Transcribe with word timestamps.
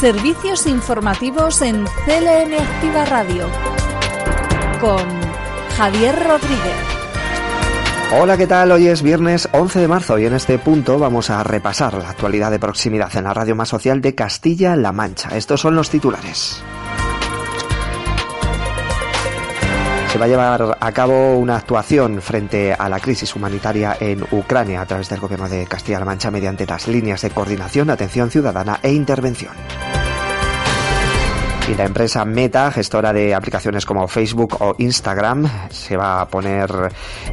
Servicios 0.00 0.66
informativos 0.66 1.62
en 1.62 1.86
CLM 1.86 2.52
Activa 2.60 3.06
Radio 3.06 3.48
con 4.78 5.02
Javier 5.74 6.14
Rodríguez. 6.14 6.76
Hola, 8.20 8.36
¿qué 8.36 8.46
tal? 8.46 8.72
Hoy 8.72 8.88
es 8.88 9.00
viernes 9.00 9.48
11 9.52 9.80
de 9.80 9.88
marzo 9.88 10.18
y 10.18 10.26
en 10.26 10.34
este 10.34 10.58
punto 10.58 10.98
vamos 10.98 11.30
a 11.30 11.42
repasar 11.42 11.94
la 11.94 12.10
actualidad 12.10 12.50
de 12.50 12.58
proximidad 12.58 13.16
en 13.16 13.24
la 13.24 13.32
radio 13.32 13.56
más 13.56 13.70
social 13.70 14.02
de 14.02 14.14
Castilla-La 14.14 14.92
Mancha. 14.92 15.30
Estos 15.34 15.62
son 15.62 15.74
los 15.74 15.88
titulares. 15.88 16.62
Se 20.16 20.20
va 20.20 20.24
a 20.24 20.28
llevar 20.28 20.78
a 20.80 20.92
cabo 20.92 21.36
una 21.36 21.56
actuación 21.56 22.22
frente 22.22 22.72
a 22.72 22.88
la 22.88 23.00
crisis 23.00 23.36
humanitaria 23.36 23.98
en 24.00 24.24
Ucrania 24.30 24.80
a 24.80 24.86
través 24.86 25.10
del 25.10 25.20
Gobierno 25.20 25.46
de 25.46 25.66
Castilla-La 25.66 26.06
Mancha 26.06 26.30
mediante 26.30 26.64
las 26.64 26.88
líneas 26.88 27.20
de 27.20 27.28
coordinación, 27.28 27.90
atención 27.90 28.30
ciudadana 28.30 28.80
e 28.82 28.94
intervención. 28.94 29.52
Y 31.70 31.74
la 31.74 31.84
empresa 31.84 32.24
Meta, 32.24 32.72
gestora 32.72 33.12
de 33.12 33.34
aplicaciones 33.34 33.84
como 33.84 34.08
Facebook 34.08 34.56
o 34.60 34.74
Instagram, 34.78 35.50
se 35.68 35.98
va 35.98 36.22
a 36.22 36.28
poner 36.28 36.70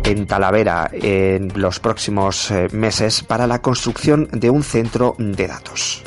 en 0.03 0.27
Talavera 0.27 0.89
en 0.91 1.53
los 1.55 1.79
próximos 1.79 2.51
eh, 2.51 2.67
meses 2.73 3.23
para 3.23 3.47
la 3.47 3.61
construcción 3.61 4.27
de 4.33 4.49
un 4.49 4.61
centro 4.61 5.15
de 5.17 5.47
datos. 5.47 6.03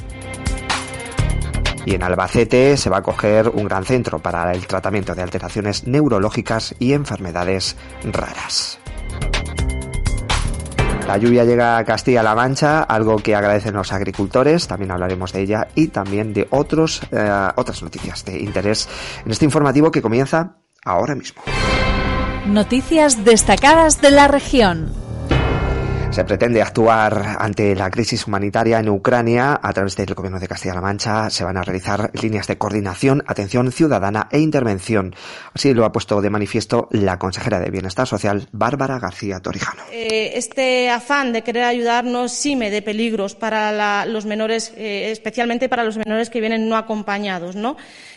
Y 1.87 1.95
en 1.95 2.03
Albacete 2.03 2.77
se 2.77 2.91
va 2.91 2.99
a 2.99 3.03
coger 3.03 3.49
un 3.49 3.65
gran 3.65 3.85
centro 3.85 4.19
para 4.19 4.53
el 4.53 4.67
tratamiento 4.67 5.15
de 5.15 5.23
alteraciones 5.23 5.87
neurológicas 5.87 6.75
y 6.79 6.93
enfermedades 6.93 7.77
raras. 8.05 8.79
La 11.07 11.17
lluvia 11.19 11.45
llega 11.45 11.79
a 11.79 11.85
Castilla-La 11.85 12.35
Mancha, 12.35 12.83
algo 12.83 13.17
que 13.19 13.37
agradecen 13.37 13.75
los 13.75 13.93
agricultores, 13.93 14.67
también 14.67 14.91
hablaremos 14.91 15.33
de 15.33 15.43
ella 15.43 15.69
y 15.77 15.87
también 15.87 16.33
de 16.33 16.49
otros, 16.51 17.01
eh, 17.13 17.49
otras 17.55 17.81
noticias 17.85 18.25
de 18.25 18.41
interés 18.41 18.89
en 19.25 19.31
este 19.31 19.45
informativo 19.45 19.93
que 19.93 20.03
comienza 20.03 20.57
ahora 20.85 21.15
mismo. 21.15 21.43
Noticias 22.47 23.25
destacadas 23.25 24.01
de 24.01 24.11
la 24.11 24.27
región. 24.27 25.06
Se 26.17 26.25
pretende 26.25 26.63
actuar 26.63 27.37
ante 27.39 27.77
la 27.77 27.91
crisis 27.91 28.27
humanitaria 28.27 28.79
en 28.81 28.89
Ucrania. 28.89 29.61
A 29.63 29.71
través 29.75 29.97
del 29.97 30.15
Gobierno 30.15 30.41
de 30.41 30.49
Castilla-La 30.49 30.81
Mancha 30.81 31.29
se 31.29 31.45
van 31.45 31.59
a 31.59 31.63
realizar 31.63 32.11
líneas 32.15 32.47
de 32.47 32.57
coordinación, 32.57 33.23
atención 33.27 33.71
ciudadana 33.71 34.27
e 34.33 34.39
intervención. 34.39 35.15
Así 35.53 35.75
lo 35.75 35.85
ha 35.85 35.93
puesto 35.93 36.23
de 36.23 36.31
manifiesto 36.31 36.89
la 36.91 37.19
consejera 37.19 37.61
de 37.61 37.71
Bienestar 37.71 38.07
Social, 38.07 38.49
Bárbara 38.53 38.99
García 38.99 39.41
Torijano. 39.41 39.83
Eh, 39.93 40.33
este 40.37 40.89
afán 40.89 41.35
de 41.35 41.43
querer 41.43 41.65
ayudarnos 41.65 42.33
sime 42.33 42.71
de 42.71 42.81
peligros 42.81 43.35
para 43.35 44.07
los 44.07 44.25
menores, 44.25 44.73
eh, 44.75 45.11
especialmente 45.11 45.69
para 45.69 45.85
los 45.85 45.99
menores 45.99 46.31
que 46.31 46.41
vienen 46.41 46.67
no 46.67 46.79
acompañados, 46.79 47.57
¿no? 47.57 47.77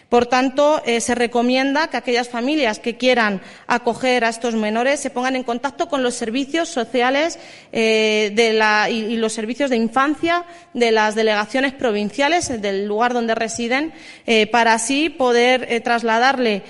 Por 0.09 0.25
tanto, 0.25 0.81
eh, 0.85 1.01
se 1.01 1.13
recomienda 1.13 1.87
que 1.87 1.97
aquellas 1.97 2.29
familias 2.29 2.79
que 2.79 2.97
quieran 2.97 3.41
acoger 3.67 4.25
a 4.25 4.29
estos 4.29 4.55
menores 4.55 4.99
se 4.99 5.11
pongan 5.11 5.35
en 5.35 5.43
contacto 5.43 5.87
con 5.87 6.01
los 6.01 6.15
servicios 6.15 6.67
sociales 6.67 7.37
eh, 7.71 8.33
y, 8.91 9.17
los 9.17 9.33
servicios 9.33 9.69
de 9.69 9.75
infancia 9.75 10.45
de 10.73 10.91
las 10.91 11.13
delegaciones 11.13 11.73
provinciales 11.73 12.59
del 12.59 12.87
lugar 12.87 13.13
donde 13.13 13.35
residen 13.35 13.93
eh, 14.25 14.47
para 14.47 14.73
así 14.73 15.09
poder 15.11 15.81
trasladarle 15.83 16.63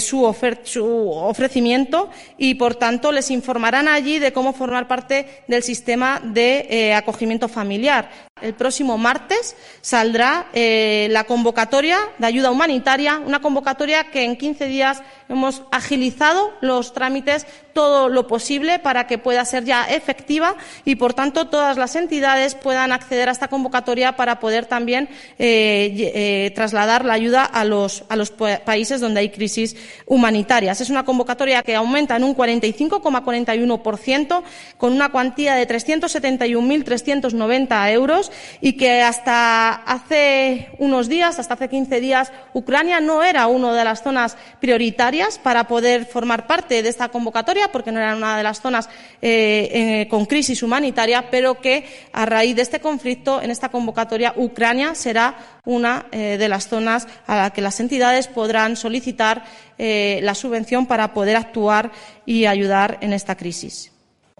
su, 0.00 0.24
ofrecimiento 0.24 2.10
y, 2.38 2.54
por 2.54 2.74
tanto, 2.74 3.12
les 3.12 3.30
informarán 3.30 3.86
allí 3.86 4.18
de 4.18 4.32
cómo 4.32 4.52
formar 4.52 4.88
parte 4.88 5.44
del 5.46 5.62
sistema 5.62 6.20
de 6.24 6.92
acogimiento 6.94 7.48
familiar. 7.48 8.29
El 8.42 8.54
próximo 8.54 8.98
martes 8.98 9.56
saldrá 9.80 10.46
la 10.52 11.24
convocatoria 11.24 11.98
de 12.18 12.26
ayuda 12.26 12.50
humanitaria 12.50 13.18
una 13.18 13.40
convocatoria 13.40 14.10
que 14.10 14.24
en 14.24 14.36
15 14.36 14.66
días 14.66 15.02
hemos 15.28 15.62
agilizado 15.70 16.52
los 16.60 16.92
trámites 16.92 17.46
todo 17.72 18.08
lo 18.08 18.26
posible 18.26 18.78
para 18.78 19.06
que 19.06 19.18
pueda 19.18 19.44
ser 19.44 19.64
ya 19.64 19.84
efectiva 19.84 20.56
y, 20.84 20.96
por 20.96 21.14
tanto, 21.14 21.48
todas 21.48 21.76
las 21.76 21.96
entidades 21.96 22.54
puedan 22.54 22.92
acceder 22.92 23.28
a 23.28 23.32
esta 23.32 23.48
convocatoria 23.48 24.16
para 24.16 24.40
poder 24.40 24.64
también 24.66 25.08
eh, 25.38 26.12
eh, 26.14 26.52
trasladar 26.54 27.04
la 27.04 27.14
ayuda 27.14 27.44
a 27.44 27.64
los, 27.64 28.04
a 28.08 28.14
los 28.16 28.30
países 28.30 29.00
donde 29.00 29.20
hay 29.20 29.30
crisis 29.30 29.76
humanitarias. 30.06 30.80
Es 30.80 30.90
una 30.90 31.04
convocatoria 31.04 31.62
que 31.62 31.76
aumenta 31.76 32.16
en 32.16 32.24
un 32.24 32.36
45,41% 32.36 34.42
con 34.76 34.92
una 34.92 35.10
cuantía 35.10 35.54
de 35.54 35.68
371.390 35.68 37.92
euros 37.92 38.32
y 38.60 38.72
que 38.74 39.02
hasta 39.02 39.74
hace 39.74 40.70
unos 40.78 41.08
días, 41.08 41.38
hasta 41.38 41.54
hace 41.54 41.68
15 41.68 42.00
días, 42.00 42.32
Ucrania 42.52 43.00
no 43.00 43.22
era 43.22 43.46
una 43.46 43.72
de 43.72 43.84
las 43.84 44.02
zonas 44.02 44.36
prioritarias 44.60 45.38
para 45.38 45.64
poder 45.64 46.06
formar 46.06 46.46
parte 46.46 46.82
de 46.82 46.88
esta 46.88 47.08
convocatoria, 47.08 47.59
porque 47.68 47.92
no 47.92 48.00
era 48.00 48.16
una 48.16 48.36
de 48.36 48.42
las 48.42 48.60
zonas 48.60 48.88
eh, 49.22 50.06
con 50.10 50.26
crisis 50.26 50.62
humanitaria, 50.62 51.30
pero 51.30 51.60
que 51.60 51.84
a 52.12 52.26
raíz 52.26 52.56
de 52.56 52.62
este 52.62 52.80
conflicto, 52.80 53.42
en 53.42 53.50
esta 53.50 53.68
convocatoria, 53.68 54.34
Ucrania 54.36 54.94
será 54.94 55.36
una 55.64 56.06
eh, 56.12 56.36
de 56.38 56.48
las 56.48 56.68
zonas 56.68 57.06
a 57.26 57.36
la 57.36 57.50
que 57.50 57.60
las 57.62 57.80
entidades 57.80 58.26
podrán 58.26 58.76
solicitar 58.76 59.44
eh, 59.78 60.20
la 60.22 60.34
subvención 60.34 60.86
para 60.86 61.14
poder 61.14 61.36
actuar 61.36 61.92
y 62.26 62.46
ayudar 62.46 62.98
en 63.00 63.12
esta 63.12 63.36
crisis 63.36 63.92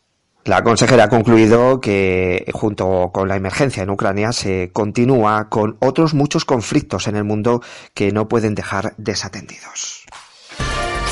La 0.43 0.63
consejera 0.63 1.03
ha 1.03 1.09
concluido 1.09 1.79
que, 1.79 2.45
junto 2.51 3.11
con 3.13 3.27
la 3.27 3.35
emergencia 3.35 3.83
en 3.83 3.91
Ucrania, 3.91 4.31
se 4.31 4.71
continúa 4.73 5.49
con 5.49 5.77
otros 5.79 6.15
muchos 6.15 6.45
conflictos 6.45 7.07
en 7.07 7.15
el 7.15 7.23
mundo 7.23 7.61
que 7.93 8.11
no 8.11 8.27
pueden 8.27 8.55
dejar 8.55 8.93
desatendidos. 8.97 10.05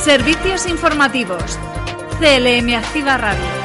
Servicios 0.03 0.65
informativos. 0.67 1.59
CLM 2.19 2.73
Activa 2.73 3.17
Radio. 3.17 3.58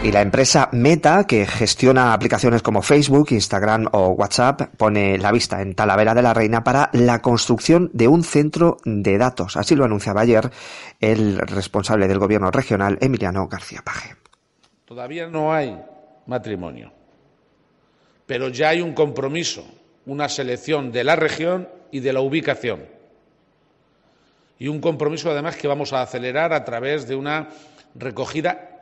Y 0.00 0.12
la 0.12 0.22
empresa 0.22 0.68
Meta, 0.70 1.26
que 1.26 1.44
gestiona 1.44 2.12
aplicaciones 2.12 2.62
como 2.62 2.82
Facebook, 2.82 3.32
Instagram 3.32 3.88
o 3.92 4.10
WhatsApp, 4.10 4.62
pone 4.76 5.18
la 5.18 5.32
vista 5.32 5.60
en 5.60 5.74
Talavera 5.74 6.14
de 6.14 6.22
la 6.22 6.32
Reina 6.32 6.62
para 6.62 6.88
la 6.92 7.20
construcción 7.20 7.90
de 7.92 8.06
un 8.06 8.22
centro 8.22 8.76
de 8.84 9.18
datos. 9.18 9.56
Así 9.56 9.74
lo 9.74 9.84
anunciaba 9.84 10.20
ayer 10.20 10.50
el 11.00 11.38
responsable 11.38 12.06
del 12.06 12.20
gobierno 12.20 12.52
regional, 12.52 12.96
Emiliano 13.00 13.48
García 13.48 13.82
Paje. 13.84 14.14
Todavía 14.84 15.26
no 15.26 15.52
hay 15.52 15.76
matrimonio, 16.26 16.92
pero 18.24 18.50
ya 18.50 18.68
hay 18.68 18.80
un 18.80 18.94
compromiso, 18.94 19.64
una 20.06 20.28
selección 20.28 20.92
de 20.92 21.02
la 21.02 21.16
región 21.16 21.68
y 21.90 21.98
de 21.98 22.12
la 22.12 22.20
ubicación. 22.20 22.84
Y 24.60 24.68
un 24.68 24.80
compromiso, 24.80 25.32
además, 25.32 25.56
que 25.56 25.66
vamos 25.66 25.92
a 25.92 26.02
acelerar 26.02 26.52
a 26.52 26.64
través 26.64 27.08
de 27.08 27.16
una 27.16 27.48
recogida 27.96 28.77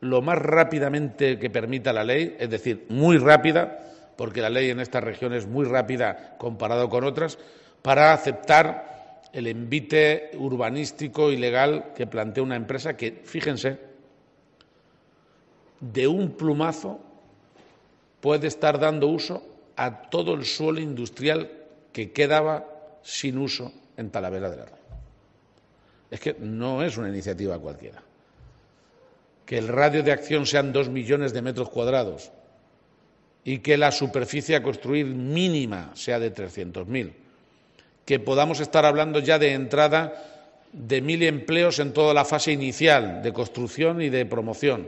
lo 0.00 0.22
más 0.22 0.38
rápidamente 0.38 1.38
que 1.38 1.50
permita 1.50 1.92
la 1.92 2.04
ley, 2.04 2.36
es 2.38 2.50
decir, 2.50 2.86
muy 2.88 3.18
rápida, 3.18 3.80
porque 4.16 4.40
la 4.40 4.50
ley 4.50 4.70
en 4.70 4.80
esta 4.80 5.00
región 5.00 5.32
es 5.32 5.46
muy 5.46 5.64
rápida 5.64 6.36
comparado 6.38 6.88
con 6.88 7.04
otras, 7.04 7.38
para 7.82 8.12
aceptar 8.12 9.22
el 9.32 9.46
envite 9.46 10.30
urbanístico 10.34 11.30
ilegal 11.30 11.92
que 11.94 12.06
plantea 12.06 12.42
una 12.42 12.56
empresa 12.56 12.96
que, 12.96 13.20
fíjense, 13.24 13.78
de 15.80 16.08
un 16.08 16.32
plumazo 16.32 17.00
puede 18.20 18.48
estar 18.48 18.78
dando 18.78 19.08
uso 19.08 19.46
a 19.76 20.10
todo 20.10 20.34
el 20.34 20.44
suelo 20.44 20.80
industrial 20.80 21.50
que 21.92 22.12
quedaba 22.12 22.66
sin 23.02 23.38
uso 23.38 23.72
en 23.96 24.10
Talavera 24.10 24.50
de 24.50 24.56
la 24.56 24.64
Reina. 24.64 24.78
Es 26.10 26.20
que 26.20 26.36
no 26.40 26.82
es 26.82 26.96
una 26.96 27.08
iniciativa 27.08 27.58
cualquiera. 27.58 28.02
Que 29.48 29.56
el 29.56 29.68
radio 29.68 30.02
de 30.02 30.12
acción 30.12 30.44
sean 30.44 30.74
dos 30.74 30.90
millones 30.90 31.32
de 31.32 31.40
metros 31.40 31.70
cuadrados 31.70 32.32
y 33.44 33.60
que 33.60 33.78
la 33.78 33.90
superficie 33.90 34.54
a 34.54 34.62
construir 34.62 35.06
mínima 35.06 35.90
sea 35.94 36.18
de 36.18 36.34
300.000. 36.34 37.12
Que 38.04 38.20
podamos 38.20 38.60
estar 38.60 38.84
hablando 38.84 39.20
ya 39.20 39.38
de 39.38 39.54
entrada 39.54 40.12
de 40.70 41.00
mil 41.00 41.22
empleos 41.22 41.78
en 41.78 41.94
toda 41.94 42.12
la 42.12 42.26
fase 42.26 42.52
inicial 42.52 43.22
de 43.22 43.32
construcción 43.32 44.02
y 44.02 44.10
de 44.10 44.26
promoción, 44.26 44.86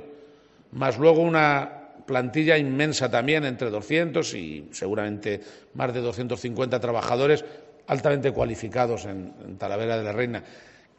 más 0.73 0.99
luego 0.99 1.23
una 1.23 1.89
plantilla 2.05 2.59
inmensa 2.59 3.11
también, 3.11 3.47
entre 3.47 3.71
200 3.71 4.35
y 4.35 4.69
seguramente 4.73 5.41
más 5.73 5.95
de 5.95 6.03
250 6.03 6.79
trabajadores 6.79 7.47
altamente 7.87 8.31
cualificados 8.31 9.07
en, 9.07 9.33
en 9.43 9.57
Talavera 9.57 9.97
de 9.97 10.05
la 10.05 10.13
Reina 10.13 10.45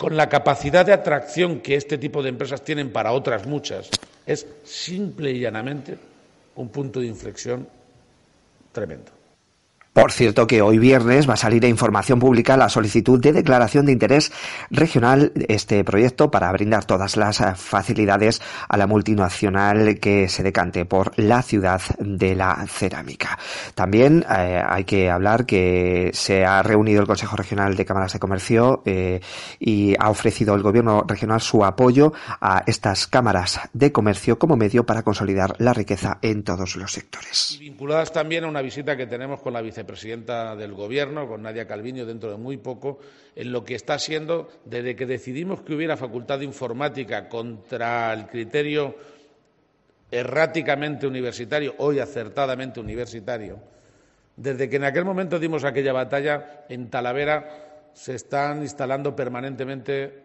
con 0.02 0.18
la 0.18 0.30
capacidad 0.30 0.84
de 0.84 0.94
atracción 0.94 1.60
que 1.60 1.76
este 1.76 2.00
tipo 2.00 2.24
de 2.24 2.30
empresas 2.30 2.64
tienen 2.64 2.92
para 2.92 3.12
otras 3.12 3.46
muchas, 3.46 3.88
es 4.26 4.48
simple 4.64 5.30
y 5.30 5.40
llanamente 5.42 5.96
un 6.56 6.70
punto 6.70 7.02
de 7.02 7.06
inflexión 7.06 7.68
tremendo. 8.72 9.12
Por 9.94 10.14
cierto 10.14 10.48
que 10.48 10.62
hoy 10.62 10.80
viernes 10.80 11.30
va 11.30 11.34
a 11.34 11.38
salir 11.38 11.66
a 11.66 11.68
información 11.68 12.18
pública 12.18 12.56
la 12.56 12.70
solicitud 12.70 13.20
de 13.20 13.34
declaración 13.34 13.86
de 13.86 13.92
interés 13.92 14.32
regional 14.70 15.34
este 15.50 15.84
proyecto 15.84 16.32
para 16.32 16.50
brindar 16.54 16.86
todas 16.86 17.18
las 17.18 17.44
facilidades 17.60 18.42
a 18.70 18.78
la 18.78 18.88
multinacional 18.88 20.00
que 20.00 20.30
se 20.30 20.44
decante 20.44 20.86
por 20.86 21.12
la 21.20 21.42
ciudad 21.42 21.82
de 22.00 22.36
la 22.36 22.66
cerámica. 22.68 23.38
También 23.76 24.26
eh, 24.30 24.64
hay 24.66 24.86
que 24.86 25.10
hablar 25.10 25.46
que 25.46 26.12
se 26.14 26.46
ha 26.46 26.64
reunido 26.64 27.02
el 27.02 27.08
Consejo 27.08 27.36
Regional 27.36 27.76
de 27.76 27.84
Cámaras 27.84 28.14
de 28.14 28.20
Comercio 28.20 28.84
eh, 28.86 29.20
y 29.60 29.94
ha 30.00 30.10
ofrecido 30.10 30.56
el 30.56 30.62
Gobierno 30.62 31.04
regional 31.06 31.42
su 31.42 31.66
apoyo 31.66 32.14
a 32.40 32.64
estas 32.66 33.08
cámaras 33.08 33.60
de 33.74 33.92
comercio 33.92 34.40
como 34.40 34.56
medio 34.56 34.86
para 34.86 35.04
consolidar 35.04 35.54
la 35.58 35.74
riqueza 35.74 36.18
en 36.22 36.44
todos 36.44 36.78
los 36.78 36.94
sectores. 36.94 37.52
Y 37.52 37.58
vinculadas 37.58 38.14
también 38.14 38.46
a 38.46 38.48
una 38.48 38.62
visita 38.62 38.96
que 38.96 39.06
tenemos 39.06 39.42
con 39.42 39.52
la 39.52 39.62
vice 39.62 39.81
vicepresidenta 39.82 40.56
del 40.56 40.74
Gobierno, 40.74 41.28
con 41.28 41.42
Nadia 41.42 41.66
Calviño, 41.66 42.06
dentro 42.06 42.30
de 42.30 42.38
muy 42.38 42.58
poco, 42.58 43.00
en 43.36 43.52
lo 43.52 43.64
que 43.64 43.76
está 43.76 43.98
siendo, 43.98 44.50
desde 44.66 44.96
que 44.96 45.06
decidimos 45.06 45.62
que 45.62 45.74
hubiera 45.74 45.98
facultad 45.98 46.40
de 46.40 46.46
informática 46.46 47.28
contra 47.28 48.14
el 48.14 48.28
criterio 48.28 48.96
erráticamente 50.12 51.08
universitario, 51.08 51.76
hoy 51.80 52.00
acertadamente 52.00 52.80
universitario, 52.80 53.60
desde 54.36 54.70
que 54.70 54.76
en 54.76 54.84
aquel 54.84 55.06
momento 55.06 55.40
dimos 55.40 55.64
aquella 55.64 55.94
batalla, 55.94 56.66
en 56.70 56.90
Talavera 56.90 57.90
se 57.94 58.16
están 58.16 58.62
instalando 58.62 59.16
permanentemente 59.16 60.24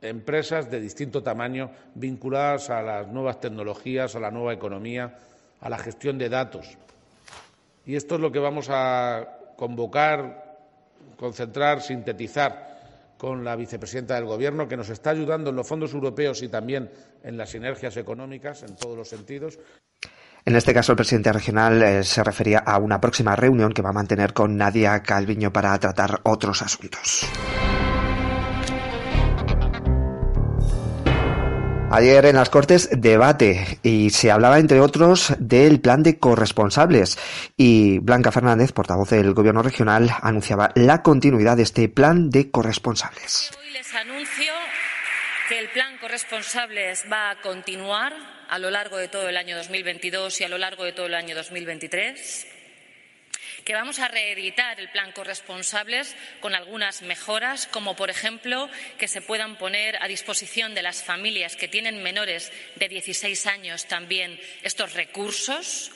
empresas 0.00 0.70
de 0.70 0.80
distinto 0.80 1.22
tamaño 1.22 1.70
vinculadas 1.94 2.70
a 2.70 2.82
las 2.82 3.08
nuevas 3.08 3.40
tecnologías, 3.40 4.14
a 4.14 4.20
la 4.20 4.30
nueva 4.30 4.52
economía, 4.52 5.18
a 5.60 5.68
la 5.68 5.78
gestión 5.78 6.18
de 6.18 6.28
datos. 6.28 6.76
Y 7.86 7.96
esto 7.96 8.14
es 8.14 8.20
lo 8.20 8.32
que 8.32 8.38
vamos 8.38 8.68
a 8.70 9.54
convocar, 9.56 10.58
concentrar, 11.16 11.82
sintetizar 11.82 12.74
con 13.18 13.44
la 13.44 13.56
vicepresidenta 13.56 14.14
del 14.14 14.24
Gobierno, 14.24 14.68
que 14.68 14.76
nos 14.76 14.90
está 14.90 15.10
ayudando 15.10 15.50
en 15.50 15.56
los 15.56 15.66
fondos 15.66 15.92
europeos 15.94 16.42
y 16.42 16.48
también 16.48 16.90
en 17.22 17.36
las 17.36 17.50
sinergias 17.50 17.96
económicas 17.96 18.62
en 18.62 18.76
todos 18.76 18.96
los 18.96 19.08
sentidos. 19.08 19.58
En 20.46 20.56
este 20.56 20.74
caso, 20.74 20.92
el 20.92 20.96
presidente 20.96 21.32
regional 21.32 21.82
eh, 21.82 22.04
se 22.04 22.22
refería 22.22 22.58
a 22.58 22.78
una 22.78 23.00
próxima 23.00 23.34
reunión 23.34 23.72
que 23.72 23.80
va 23.80 23.90
a 23.90 23.94
mantener 23.94 24.34
con 24.34 24.56
Nadia 24.58 25.02
Calviño 25.02 25.50
para 25.52 25.78
tratar 25.78 26.20
otros 26.24 26.60
asuntos. 26.60 27.26
Ayer 31.94 32.26
en 32.26 32.34
las 32.34 32.50
Cortes 32.50 32.88
debate 32.90 33.78
y 33.84 34.10
se 34.10 34.32
hablaba, 34.32 34.58
entre 34.58 34.80
otros, 34.80 35.32
del 35.38 35.80
plan 35.80 36.02
de 36.02 36.18
corresponsables. 36.18 37.16
Y 37.56 38.00
Blanca 38.00 38.32
Fernández, 38.32 38.72
portavoz 38.72 39.10
del 39.10 39.32
Gobierno 39.32 39.62
regional, 39.62 40.10
anunciaba 40.20 40.72
la 40.74 41.02
continuidad 41.02 41.56
de 41.56 41.62
este 41.62 41.88
plan 41.88 42.30
de 42.30 42.50
corresponsables. 42.50 43.52
Hoy 43.60 43.70
les 43.70 43.94
anuncio 43.94 44.52
que 45.48 45.60
el 45.60 45.68
plan 45.68 45.96
corresponsables 46.00 47.04
va 47.12 47.30
a 47.30 47.40
continuar 47.40 48.12
a 48.48 48.58
lo 48.58 48.70
largo 48.70 48.96
de 48.96 49.06
todo 49.06 49.28
el 49.28 49.36
año 49.36 49.56
2022 49.56 50.40
y 50.40 50.44
a 50.44 50.48
lo 50.48 50.58
largo 50.58 50.82
de 50.82 50.94
todo 50.94 51.06
el 51.06 51.14
año 51.14 51.36
2023 51.36 52.63
que 53.64 53.74
vamos 53.74 53.98
a 53.98 54.08
reeditar 54.08 54.78
el 54.78 54.90
plan 54.90 55.12
corresponsables 55.12 56.14
con 56.40 56.54
algunas 56.54 57.02
mejoras, 57.02 57.66
como 57.66 57.96
por 57.96 58.10
ejemplo 58.10 58.68
que 58.98 59.08
se 59.08 59.22
puedan 59.22 59.56
poner 59.56 59.96
a 60.02 60.08
disposición 60.08 60.74
de 60.74 60.82
las 60.82 61.02
familias 61.02 61.56
que 61.56 61.68
tienen 61.68 62.02
menores 62.02 62.52
de 62.76 62.88
16 62.88 63.46
años 63.46 63.86
también 63.86 64.38
estos 64.62 64.92
recursos. 64.92 65.90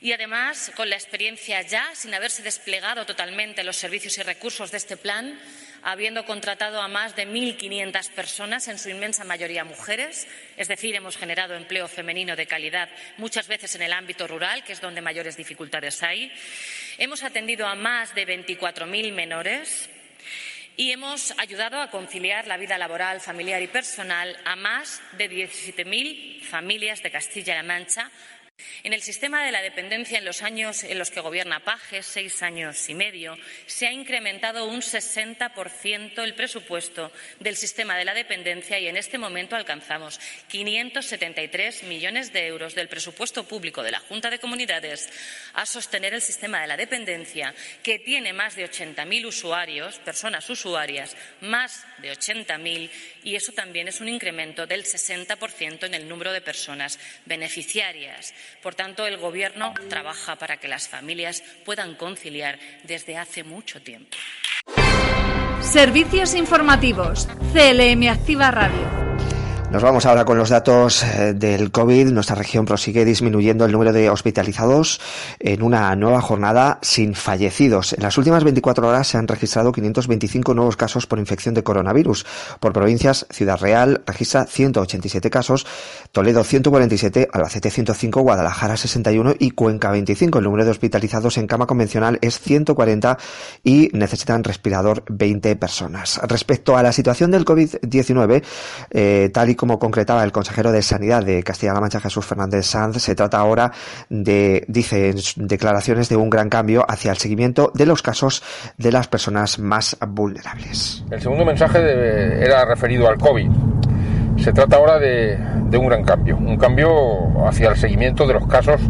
Y 0.00 0.12
además, 0.12 0.70
con 0.76 0.88
la 0.88 0.96
experiencia 0.96 1.62
ya, 1.62 1.94
sin 1.94 2.14
haberse 2.14 2.42
desplegado 2.42 3.04
totalmente 3.04 3.64
los 3.64 3.76
servicios 3.76 4.16
y 4.18 4.22
recursos 4.22 4.70
de 4.70 4.76
este 4.76 4.96
plan, 4.96 5.38
habiendo 5.82 6.24
contratado 6.24 6.80
a 6.80 6.88
más 6.88 7.16
de 7.16 7.26
1.500 7.26 8.10
personas, 8.10 8.68
en 8.68 8.78
su 8.78 8.90
inmensa 8.90 9.24
mayoría 9.24 9.64
mujeres, 9.64 10.26
es 10.56 10.68
decir, 10.68 10.94
hemos 10.94 11.16
generado 11.16 11.54
empleo 11.54 11.88
femenino 11.88 12.36
de 12.36 12.46
calidad 12.46 12.88
muchas 13.16 13.48
veces 13.48 13.74
en 13.74 13.82
el 13.82 13.92
ámbito 13.92 14.26
rural, 14.26 14.62
que 14.64 14.72
es 14.72 14.80
donde 14.80 15.00
mayores 15.00 15.36
dificultades 15.36 16.02
hay. 16.02 16.32
Hemos 16.98 17.22
atendido 17.22 17.66
a 17.66 17.74
más 17.74 18.14
de 18.14 18.26
24.000 18.26 19.12
menores 19.12 19.90
y 20.76 20.92
hemos 20.92 21.34
ayudado 21.38 21.80
a 21.80 21.90
conciliar 21.90 22.46
la 22.46 22.56
vida 22.56 22.78
laboral, 22.78 23.20
familiar 23.20 23.60
y 23.60 23.66
personal 23.66 24.36
a 24.44 24.54
más 24.54 25.02
de 25.16 25.28
17.000 25.28 26.42
familias 26.42 27.02
de 27.02 27.10
Castilla-La 27.10 27.64
Mancha 27.64 28.10
en 28.84 28.92
el 28.92 29.02
sistema 29.02 29.44
de 29.44 29.52
la 29.52 29.62
dependencia, 29.62 30.18
en 30.18 30.24
los 30.24 30.42
años 30.42 30.84
en 30.84 30.98
los 30.98 31.10
que 31.10 31.20
gobierna 31.20 31.60
Paje, 31.60 32.02
seis 32.02 32.42
años 32.42 32.88
y 32.88 32.94
medio, 32.94 33.36
se 33.66 33.86
ha 33.86 33.92
incrementado 33.92 34.66
un 34.66 34.80
60% 34.80 36.22
el 36.22 36.34
presupuesto 36.34 37.12
del 37.40 37.56
sistema 37.56 37.96
de 37.96 38.04
la 38.04 38.14
dependencia 38.14 38.78
y 38.78 38.88
en 38.88 38.96
este 38.96 39.18
momento 39.18 39.56
alcanzamos 39.56 40.20
573 40.48 41.82
millones 41.84 42.32
de 42.32 42.46
euros 42.46 42.74
del 42.74 42.88
presupuesto 42.88 43.44
público 43.44 43.82
de 43.82 43.90
la 43.90 44.00
Junta 44.00 44.30
de 44.30 44.38
Comunidades 44.38 45.08
a 45.54 45.66
sostener 45.66 46.14
el 46.14 46.22
sistema 46.22 46.60
de 46.60 46.68
la 46.68 46.76
dependencia, 46.76 47.54
que 47.82 47.98
tiene 47.98 48.32
más 48.32 48.54
de 48.54 48.70
80.000 48.70 49.26
usuarios, 49.26 49.98
personas 49.98 50.48
usuarias, 50.48 51.16
más 51.40 51.84
de 51.98 52.12
80.000, 52.12 52.90
y 53.24 53.36
eso 53.36 53.52
también 53.52 53.88
es 53.88 54.00
un 54.00 54.08
incremento 54.08 54.66
del 54.66 54.84
60% 54.84 55.84
en 55.84 55.94
el 55.94 56.08
número 56.08 56.32
de 56.32 56.40
personas 56.40 56.98
beneficiarias. 57.26 58.32
Por 58.62 58.74
tanto, 58.74 59.06
el 59.06 59.18
Gobierno 59.18 59.74
trabaja 59.88 60.36
para 60.36 60.58
que 60.58 60.68
las 60.68 60.88
familias 60.88 61.42
puedan 61.64 61.94
conciliar 61.94 62.58
desde 62.84 63.16
hace 63.16 63.44
mucho 63.44 63.80
tiempo. 63.80 64.16
Servicios 65.60 66.34
informativos. 66.34 67.28
CLM 67.52 68.08
Activa 68.08 68.50
Radio. 68.50 69.07
Nos 69.70 69.82
vamos 69.82 70.06
ahora 70.06 70.24
con 70.24 70.38
los 70.38 70.48
datos 70.48 71.02
eh, 71.02 71.34
del 71.34 71.70
COVID. 71.70 72.08
Nuestra 72.08 72.34
región 72.34 72.64
prosigue 72.64 73.04
disminuyendo 73.04 73.66
el 73.66 73.72
número 73.72 73.92
de 73.92 74.08
hospitalizados 74.08 74.98
en 75.38 75.62
una 75.62 75.94
nueva 75.94 76.22
jornada 76.22 76.78
sin 76.80 77.14
fallecidos. 77.14 77.92
En 77.92 78.02
las 78.02 78.16
últimas 78.16 78.44
24 78.44 78.88
horas 78.88 79.08
se 79.08 79.18
han 79.18 79.28
registrado 79.28 79.70
525 79.70 80.54
nuevos 80.54 80.78
casos 80.78 81.06
por 81.06 81.18
infección 81.18 81.54
de 81.54 81.62
coronavirus. 81.62 82.24
Por 82.60 82.72
provincias, 82.72 83.26
Ciudad 83.28 83.58
Real 83.60 84.00
registra 84.06 84.46
187 84.46 85.28
casos, 85.28 85.66
Toledo 86.12 86.44
147, 86.44 87.28
Albacete 87.30 87.70
105, 87.70 88.22
Guadalajara 88.22 88.78
61 88.78 89.34
y 89.38 89.50
Cuenca 89.50 89.90
25. 89.90 90.38
El 90.38 90.44
número 90.44 90.64
de 90.64 90.70
hospitalizados 90.70 91.36
en 91.36 91.46
cama 91.46 91.66
convencional 91.66 92.18
es 92.22 92.40
140 92.40 93.18
y 93.64 93.90
necesitan 93.92 94.44
respirador 94.44 95.04
20 95.10 95.56
personas. 95.56 96.18
Respecto 96.26 96.78
a 96.78 96.82
la 96.82 96.92
situación 96.92 97.30
del 97.30 97.44
COVID-19, 97.44 98.42
eh, 98.92 99.30
tal 99.30 99.50
y 99.50 99.57
como 99.58 99.78
concretaba 99.78 100.24
el 100.24 100.32
consejero 100.32 100.72
de 100.72 100.80
Sanidad 100.80 101.22
de 101.22 101.42
Castilla-La 101.42 101.80
Mancha, 101.80 102.00
Jesús 102.00 102.24
Fernández 102.24 102.64
Sanz, 102.64 103.02
se 103.02 103.14
trata 103.14 103.38
ahora 103.38 103.70
de, 104.08 104.64
dice 104.68 105.10
en 105.10 105.16
declaraciones, 105.46 106.08
de 106.08 106.16
un 106.16 106.30
gran 106.30 106.48
cambio 106.48 106.86
hacia 106.88 107.10
el 107.10 107.18
seguimiento 107.18 107.70
de 107.74 107.84
los 107.84 108.00
casos 108.00 108.42
de 108.78 108.92
las 108.92 109.08
personas 109.08 109.58
más 109.58 109.98
vulnerables. 110.08 111.04
El 111.10 111.20
segundo 111.20 111.44
mensaje 111.44 111.78
era 112.42 112.64
referido 112.64 113.08
al 113.08 113.18
COVID. 113.18 113.50
Se 114.38 114.52
trata 114.52 114.76
ahora 114.76 114.98
de, 114.98 115.36
un 115.76 115.86
gran 115.86 116.04
cambio, 116.04 116.36
un 116.36 116.56
cambio 116.56 117.46
hacia 117.46 117.70
el 117.70 117.76
seguimiento 117.76 118.26
de 118.26 118.34
los 118.34 118.46
casos 118.46 118.80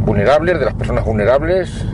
vulnerables, 0.00 0.58
de 0.58 0.64
las 0.64 0.74
personas 0.74 1.04
vulnerables 1.04 1.84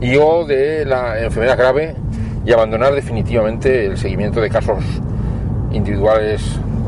y 0.00 0.16
o 0.16 0.44
de 0.44 0.84
la 0.84 1.18
enfermedad 1.18 1.56
grave 1.56 1.96
y 2.44 2.52
abandonar 2.52 2.94
definitivamente 2.94 3.86
el 3.86 3.96
seguimiento 3.96 4.42
de 4.42 4.50
casos 4.50 4.84
individuales, 5.72 6.42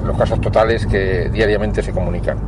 los 0.04 0.16
casos 0.16 0.40
totales 0.40 0.86
que 0.86 1.28
diariamente 1.30 1.82
se 1.82 1.92
comunican. 1.92 2.38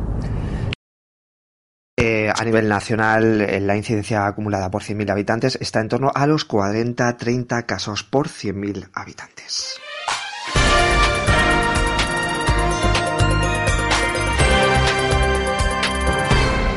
Eh, 1.97 2.31
a 2.35 2.43
nivel 2.43 2.67
nacional, 2.67 3.41
eh, 3.41 3.59
la 3.59 3.75
incidencia 3.75 4.25
acumulada 4.25 4.71
por 4.71 4.81
100.000 4.81 5.11
habitantes 5.11 5.57
está 5.61 5.81
en 5.81 5.89
torno 5.89 6.11
a 6.15 6.25
los 6.25 6.47
40-30 6.47 7.65
casos 7.65 8.03
por 8.03 8.27
100.000 8.27 8.89
habitantes. 8.93 9.79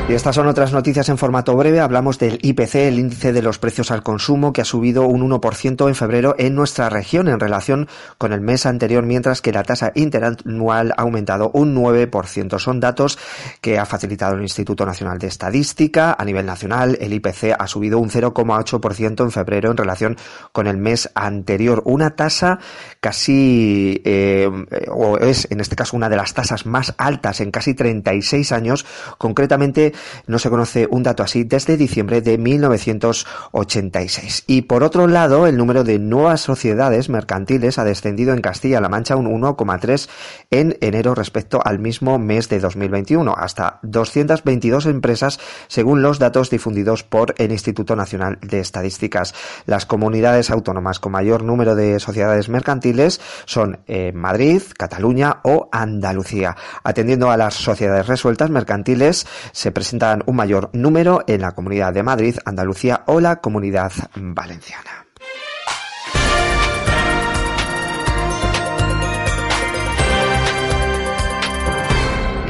Y 0.07 0.13
estas 0.13 0.35
son 0.35 0.45
otras 0.45 0.71
noticias 0.71 1.09
en 1.09 1.17
formato 1.17 1.55
breve. 1.55 1.79
Hablamos 1.79 2.19
del 2.19 2.37
IPC, 2.39 2.75
el 2.75 2.99
índice 2.99 3.33
de 3.33 3.41
los 3.41 3.57
precios 3.57 3.89
al 3.89 4.03
consumo, 4.03 4.53
que 4.53 4.61
ha 4.61 4.65
subido 4.65 5.07
un 5.07 5.27
1% 5.27 5.87
en 5.87 5.95
febrero 5.95 6.35
en 6.37 6.53
nuestra 6.53 6.89
región 6.89 7.27
en 7.27 7.39
relación 7.39 7.87
con 8.19 8.31
el 8.31 8.39
mes 8.39 8.67
anterior, 8.67 9.03
mientras 9.03 9.41
que 9.41 9.51
la 9.51 9.63
tasa 9.63 9.91
interanual 9.95 10.91
ha 10.95 11.01
aumentado 11.01 11.49
un 11.55 11.75
9%. 11.75 12.59
Son 12.59 12.79
datos 12.79 13.17
que 13.61 13.79
ha 13.79 13.85
facilitado 13.87 14.35
el 14.35 14.43
Instituto 14.43 14.85
Nacional 14.85 15.17
de 15.17 15.25
Estadística. 15.25 16.15
A 16.19 16.23
nivel 16.23 16.45
nacional, 16.45 16.99
el 17.01 17.11
IPC 17.11 17.55
ha 17.57 17.65
subido 17.65 17.97
un 17.97 18.11
0,8% 18.11 19.23
en 19.23 19.31
febrero 19.31 19.71
en 19.71 19.77
relación 19.77 20.17
con 20.51 20.67
el 20.67 20.77
mes 20.77 21.09
anterior. 21.15 21.81
Una 21.83 22.15
tasa 22.15 22.59
casi, 22.99 24.03
eh, 24.05 24.47
o 24.87 25.17
es 25.17 25.47
en 25.49 25.61
este 25.61 25.75
caso 25.75 25.97
una 25.97 26.09
de 26.09 26.17
las 26.17 26.35
tasas 26.35 26.67
más 26.67 26.93
altas 26.99 27.41
en 27.41 27.49
casi 27.49 27.73
36 27.73 28.51
años, 28.51 28.85
concretamente 29.17 29.94
no 30.27 30.39
se 30.39 30.49
conoce 30.49 30.87
un 30.89 31.03
dato 31.03 31.23
así 31.23 31.43
desde 31.43 31.77
diciembre 31.77 32.21
de 32.21 32.37
1986. 32.37 34.43
Y 34.47 34.63
por 34.63 34.83
otro 34.83 35.07
lado, 35.07 35.47
el 35.47 35.57
número 35.57 35.83
de 35.83 35.99
nuevas 35.99 36.41
sociedades 36.41 37.09
mercantiles 37.09 37.79
ha 37.79 37.83
descendido 37.83 38.33
en 38.33 38.41
Castilla-La 38.41 38.89
Mancha 38.89 39.15
un 39.15 39.27
1,3 39.27 40.09
en 40.51 40.77
enero 40.81 41.15
respecto 41.15 41.61
al 41.63 41.79
mismo 41.79 42.19
mes 42.19 42.49
de 42.49 42.59
2021, 42.59 43.33
hasta 43.37 43.79
222 43.83 44.85
empresas 44.85 45.39
según 45.67 46.01
los 46.01 46.19
datos 46.19 46.49
difundidos 46.49 47.03
por 47.03 47.35
el 47.37 47.51
Instituto 47.51 47.95
Nacional 47.95 48.37
de 48.41 48.59
Estadísticas. 48.59 49.33
Las 49.65 49.85
comunidades 49.85 50.49
autónomas 50.49 50.99
con 50.99 51.11
mayor 51.11 51.43
número 51.43 51.75
de 51.75 51.99
sociedades 51.99 52.49
mercantiles 52.49 53.21
son 53.45 53.79
eh, 53.87 54.11
Madrid, 54.13 54.61
Cataluña 54.77 55.39
o 55.43 55.69
Andalucía. 55.71 56.55
Atendiendo 56.83 57.31
a 57.31 57.37
las 57.37 57.55
sociedades 57.55 58.07
resueltas 58.07 58.49
mercantiles, 58.49 59.25
se 59.51 59.71
presentan 59.85 60.23
un 60.25 60.35
mayor 60.35 60.71
número 60.73 61.23
en 61.27 61.41
la 61.41 61.51
Comunidad 61.51 61.93
de 61.93 62.01
Madrid, 62.01 62.35
Andalucía 62.43 63.03
o 63.05 63.19
la 63.19 63.35
Comunidad 63.35 63.91
Valenciana. 64.15 65.05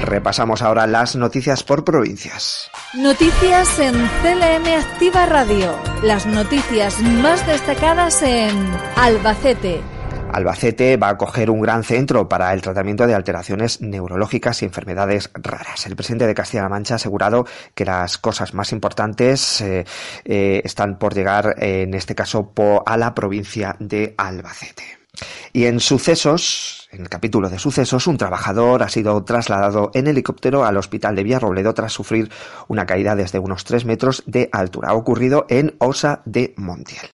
Repasamos 0.01 0.61
ahora 0.61 0.87
las 0.87 1.17
noticias 1.17 1.61
por 1.63 1.83
provincias. 1.83 2.71
Noticias 2.93 3.79
en 3.79 3.93
CLM 3.93 4.67
Activa 4.79 5.25
Radio. 5.25 5.75
Las 6.03 6.25
noticias 6.25 7.01
más 7.01 7.45
destacadas 7.45 8.21
en 8.21 8.55
Albacete, 8.95 9.81
Albacete 10.35 10.97
va 10.97 11.07
a 11.07 11.11
acoger 11.11 11.49
un 11.49 11.61
gran 11.61 11.85
centro 11.85 12.27
para 12.27 12.51
el 12.51 12.61
tratamiento 12.61 13.07
de 13.07 13.13
alteraciones 13.13 13.79
neurológicas 13.79 14.61
y 14.61 14.65
enfermedades 14.65 15.29
raras. 15.33 15.85
El 15.85 15.95
presidente 15.95 16.27
de 16.27 16.35
Castilla-La 16.35 16.67
Mancha 16.67 16.95
ha 16.95 16.97
asegurado 16.97 17.47
que 17.73 17.85
las 17.85 18.17
cosas 18.17 18.53
más 18.53 18.73
importantes 18.73 19.61
eh, 19.61 19.85
eh, 20.25 20.61
están 20.65 20.99
por 20.99 21.13
llegar, 21.13 21.55
en 21.59 21.93
este 21.93 22.15
caso, 22.15 22.51
a 22.85 22.97
la 22.97 23.15
provincia 23.15 23.77
de 23.79 24.13
Albacete. 24.17 24.83
Y 25.53 25.67
en 25.67 25.79
sucesos, 25.79 26.89
en 26.91 27.03
el 27.03 27.09
capítulo 27.09 27.49
de 27.49 27.57
sucesos, 27.57 28.05
un 28.05 28.17
trabajador 28.17 28.83
ha 28.83 28.89
sido 28.89 29.23
trasladado 29.23 29.91
en 29.93 30.07
helicóptero 30.07 30.65
al 30.65 30.75
hospital 30.75 31.15
de 31.15 31.23
Villarrobledo 31.23 31.73
tras 31.73 31.93
sufrir 31.93 32.29
una 32.67 32.85
caída 32.85 33.15
desde 33.15 33.39
unos 33.39 33.63
3 33.63 33.85
metros 33.85 34.21
de 34.25 34.49
altura. 34.51 34.89
Ha 34.89 34.95
ocurrido 34.95 35.45
en 35.47 35.75
Osa 35.79 36.23
de 36.25 36.53
Montiel. 36.57 37.14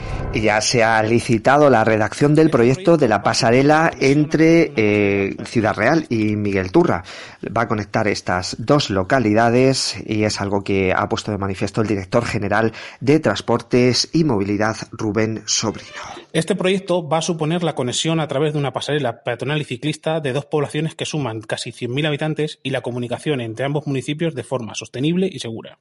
Ya 0.33 0.61
se 0.61 0.81
ha 0.83 1.03
licitado 1.03 1.69
la 1.69 1.83
redacción 1.83 2.35
del 2.35 2.49
proyecto 2.49 2.95
de 2.97 3.07
la 3.07 3.21
pasarela 3.21 3.91
entre 3.99 4.71
eh, 4.75 5.35
Ciudad 5.43 5.75
Real 5.75 6.05
y 6.09 6.35
Miguel 6.35 6.71
Turra. 6.71 7.03
Va 7.45 7.63
a 7.63 7.67
conectar 7.67 8.07
estas 8.07 8.55
dos 8.57 8.89
localidades 8.89 10.01
y 10.05 10.23
es 10.23 10.39
algo 10.39 10.63
que 10.63 10.93
ha 10.93 11.07
puesto 11.09 11.31
de 11.31 11.37
manifiesto 11.37 11.81
el 11.81 11.87
director 11.87 12.25
general 12.25 12.71
de 13.01 13.19
Transportes 13.19 14.09
y 14.13 14.23
Movilidad, 14.23 14.77
Rubén 14.91 15.43
Sobrino. 15.45 15.89
Este 16.31 16.55
proyecto 16.55 17.07
va 17.07 17.17
a 17.17 17.21
suponer 17.21 17.61
la 17.61 17.75
conexión 17.75 18.19
a 18.19 18.27
través 18.27 18.53
de 18.53 18.59
una 18.59 18.73
pasarela 18.73 19.23
peatonal 19.23 19.61
y 19.61 19.65
ciclista 19.65 20.21
de 20.21 20.31
dos 20.31 20.45
poblaciones 20.45 20.95
que 20.95 21.05
suman 21.05 21.41
casi 21.41 21.71
100.000 21.71 22.07
habitantes 22.07 22.59
y 22.63 22.69
la 22.69 22.81
comunicación 22.81 23.41
entre 23.41 23.65
ambos 23.65 23.85
municipios 23.85 24.33
de 24.33 24.43
forma 24.43 24.75
sostenible 24.75 25.29
y 25.31 25.39
segura. 25.39 25.77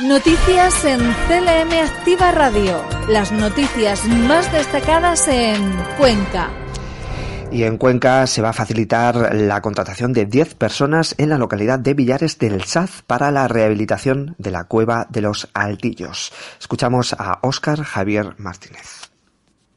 Noticias 0.00 0.84
en 0.84 1.00
CLM 1.00 1.72
Activa 1.72 2.30
Radio. 2.30 2.84
Las 3.08 3.32
noticias 3.32 4.04
más 4.04 4.50
destacadas 4.52 5.26
en 5.26 5.72
Cuenca. 5.98 6.52
Y 7.50 7.64
en 7.64 7.78
Cuenca 7.78 8.24
se 8.28 8.40
va 8.40 8.50
a 8.50 8.52
facilitar 8.52 9.34
la 9.34 9.60
contratación 9.60 10.12
de 10.12 10.26
10 10.26 10.54
personas 10.54 11.16
en 11.18 11.30
la 11.30 11.36
localidad 11.36 11.80
de 11.80 11.94
Villares 11.94 12.38
del 12.38 12.62
Saz 12.62 13.02
para 13.08 13.32
la 13.32 13.48
rehabilitación 13.48 14.36
de 14.38 14.52
la 14.52 14.64
cueva 14.64 15.08
de 15.10 15.20
los 15.20 15.48
Altillos. 15.52 16.32
Escuchamos 16.60 17.14
a 17.14 17.40
Óscar 17.42 17.82
Javier 17.82 18.34
Martínez. 18.38 19.10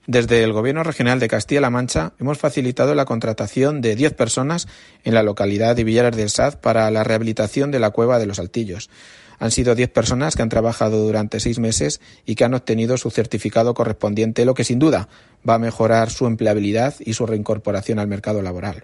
Desde 0.06 0.44
el 0.44 0.54
Gobierno 0.54 0.84
Regional 0.84 1.20
de 1.20 1.30
Castilla-La 1.30 1.72
Mancha 1.72 2.14
hemos 2.20 2.38
facilitado 2.38 2.94
la 2.94 3.06
contratación 3.06 3.82
de 3.82 3.96
10 3.96 4.14
personas 4.14 4.68
en 5.04 5.16
la 5.16 5.24
localidad 5.24 5.76
de 5.76 5.84
Villares 5.84 6.16
del 6.16 6.30
Saz 6.30 6.58
para 6.58 6.92
la 6.92 7.04
rehabilitación 7.04 7.72
de 7.72 7.80
la 7.80 7.90
cueva 7.90 8.20
de 8.20 8.28
los 8.28 8.38
Altillos. 8.38 8.92
Han 9.42 9.50
sido 9.50 9.74
10 9.74 9.90
personas 9.90 10.36
que 10.36 10.44
han 10.44 10.50
trabajado 10.50 11.04
durante 11.04 11.40
seis 11.40 11.58
meses 11.58 12.00
y 12.28 12.36
que 12.36 12.44
han 12.44 12.54
obtenido 12.54 12.96
su 12.98 13.10
certificado 13.10 13.74
correspondiente, 13.74 14.46
lo 14.46 14.54
que 14.54 14.64
sin 14.64 14.78
duda 14.78 15.10
va 15.50 15.56
a 15.56 15.60
mejorar 15.60 16.12
su 16.12 16.28
empleabilidad 16.28 16.94
y 17.00 17.14
su 17.14 17.26
reincorporación 17.26 17.98
al 17.98 18.08
mercado 18.08 18.44
laboral. 18.44 18.84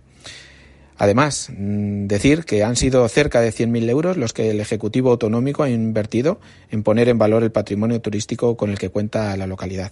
Además, 0.97 1.51
mm, 1.55 2.07
decir 2.07 2.43
que 2.43 2.63
han 2.63 2.75
sido 2.75 3.07
cerca 3.07 3.39
de 3.39 3.51
100.000 3.51 3.87
euros 3.87 4.17
los 4.17 4.33
que 4.33 4.49
el 4.49 4.59
Ejecutivo 4.59 5.11
Autonómico 5.11 5.61
ha 5.61 5.69
invertido 5.69 6.39
en 6.71 6.81
poner 6.81 7.07
en 7.07 7.19
valor 7.19 7.43
el 7.43 7.51
patrimonio 7.51 8.01
turístico 8.01 8.57
con 8.57 8.71
el 8.71 8.79
que 8.79 8.89
cuenta 8.89 9.37
la 9.37 9.45
localidad. 9.45 9.91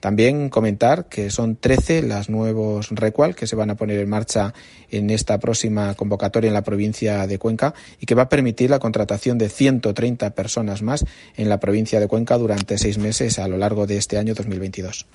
También 0.00 0.48
comentar 0.50 1.08
que 1.08 1.30
son 1.30 1.56
13 1.56 2.02
las 2.02 2.28
nuevos 2.28 2.88
Recual 2.90 3.34
que 3.34 3.46
se 3.46 3.56
van 3.56 3.70
a 3.70 3.74
poner 3.74 3.98
en 3.98 4.08
marcha 4.08 4.54
en 4.90 5.10
esta 5.10 5.38
próxima 5.38 5.94
convocatoria 5.94 6.48
en 6.48 6.54
la 6.54 6.62
provincia 6.62 7.26
de 7.26 7.38
Cuenca 7.38 7.74
y 8.00 8.06
que 8.06 8.14
va 8.14 8.22
a 8.22 8.28
permitir 8.28 8.70
la 8.70 8.78
contratación 8.78 9.38
de 9.38 9.48
130 9.48 10.30
personas 10.30 10.82
más 10.82 11.04
en 11.36 11.48
la 11.48 11.60
provincia 11.60 12.00
de 12.00 12.08
Cuenca 12.08 12.38
durante 12.38 12.78
seis 12.78 12.98
meses 12.98 13.38
a 13.38 13.48
lo 13.48 13.56
largo 13.56 13.86
de 13.86 13.96
este 13.96 14.18
año 14.18 14.34
2022. 14.34 15.06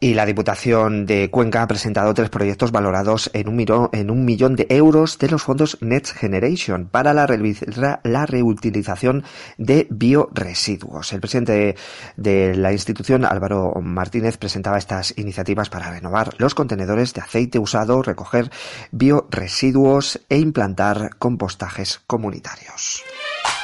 Y 0.00 0.14
la 0.14 0.26
Diputación 0.26 1.06
de 1.06 1.30
Cuenca 1.30 1.62
ha 1.62 1.68
presentado 1.68 2.12
tres 2.12 2.28
proyectos 2.28 2.72
valorados 2.72 3.30
en 3.32 3.48
un, 3.48 3.88
en 3.92 4.10
un 4.10 4.24
millón 4.24 4.56
de 4.56 4.66
euros 4.68 5.18
de 5.18 5.28
los 5.28 5.42
fondos 5.42 5.78
Next 5.80 6.16
Generation 6.16 6.88
para 6.88 7.14
la, 7.14 7.26
la 8.02 8.26
reutilización 8.26 9.24
de 9.56 9.86
bioresiduos. 9.90 11.12
El 11.12 11.20
presidente 11.20 11.76
de, 12.16 12.56
la 12.56 12.72
institución, 12.72 13.24
Álvaro 13.24 13.72
Martínez, 13.94 14.36
presentaba 14.36 14.78
estas 14.78 15.16
iniciativas 15.16 15.70
para 15.70 15.90
renovar 15.90 16.34
los 16.38 16.54
contenedores 16.54 17.14
de 17.14 17.20
aceite 17.20 17.58
usado, 17.58 18.02
recoger 18.02 18.50
bioresiduos 18.90 20.20
e 20.28 20.38
implantar 20.38 21.16
compostajes 21.18 22.00
comunitarios. 22.06 23.02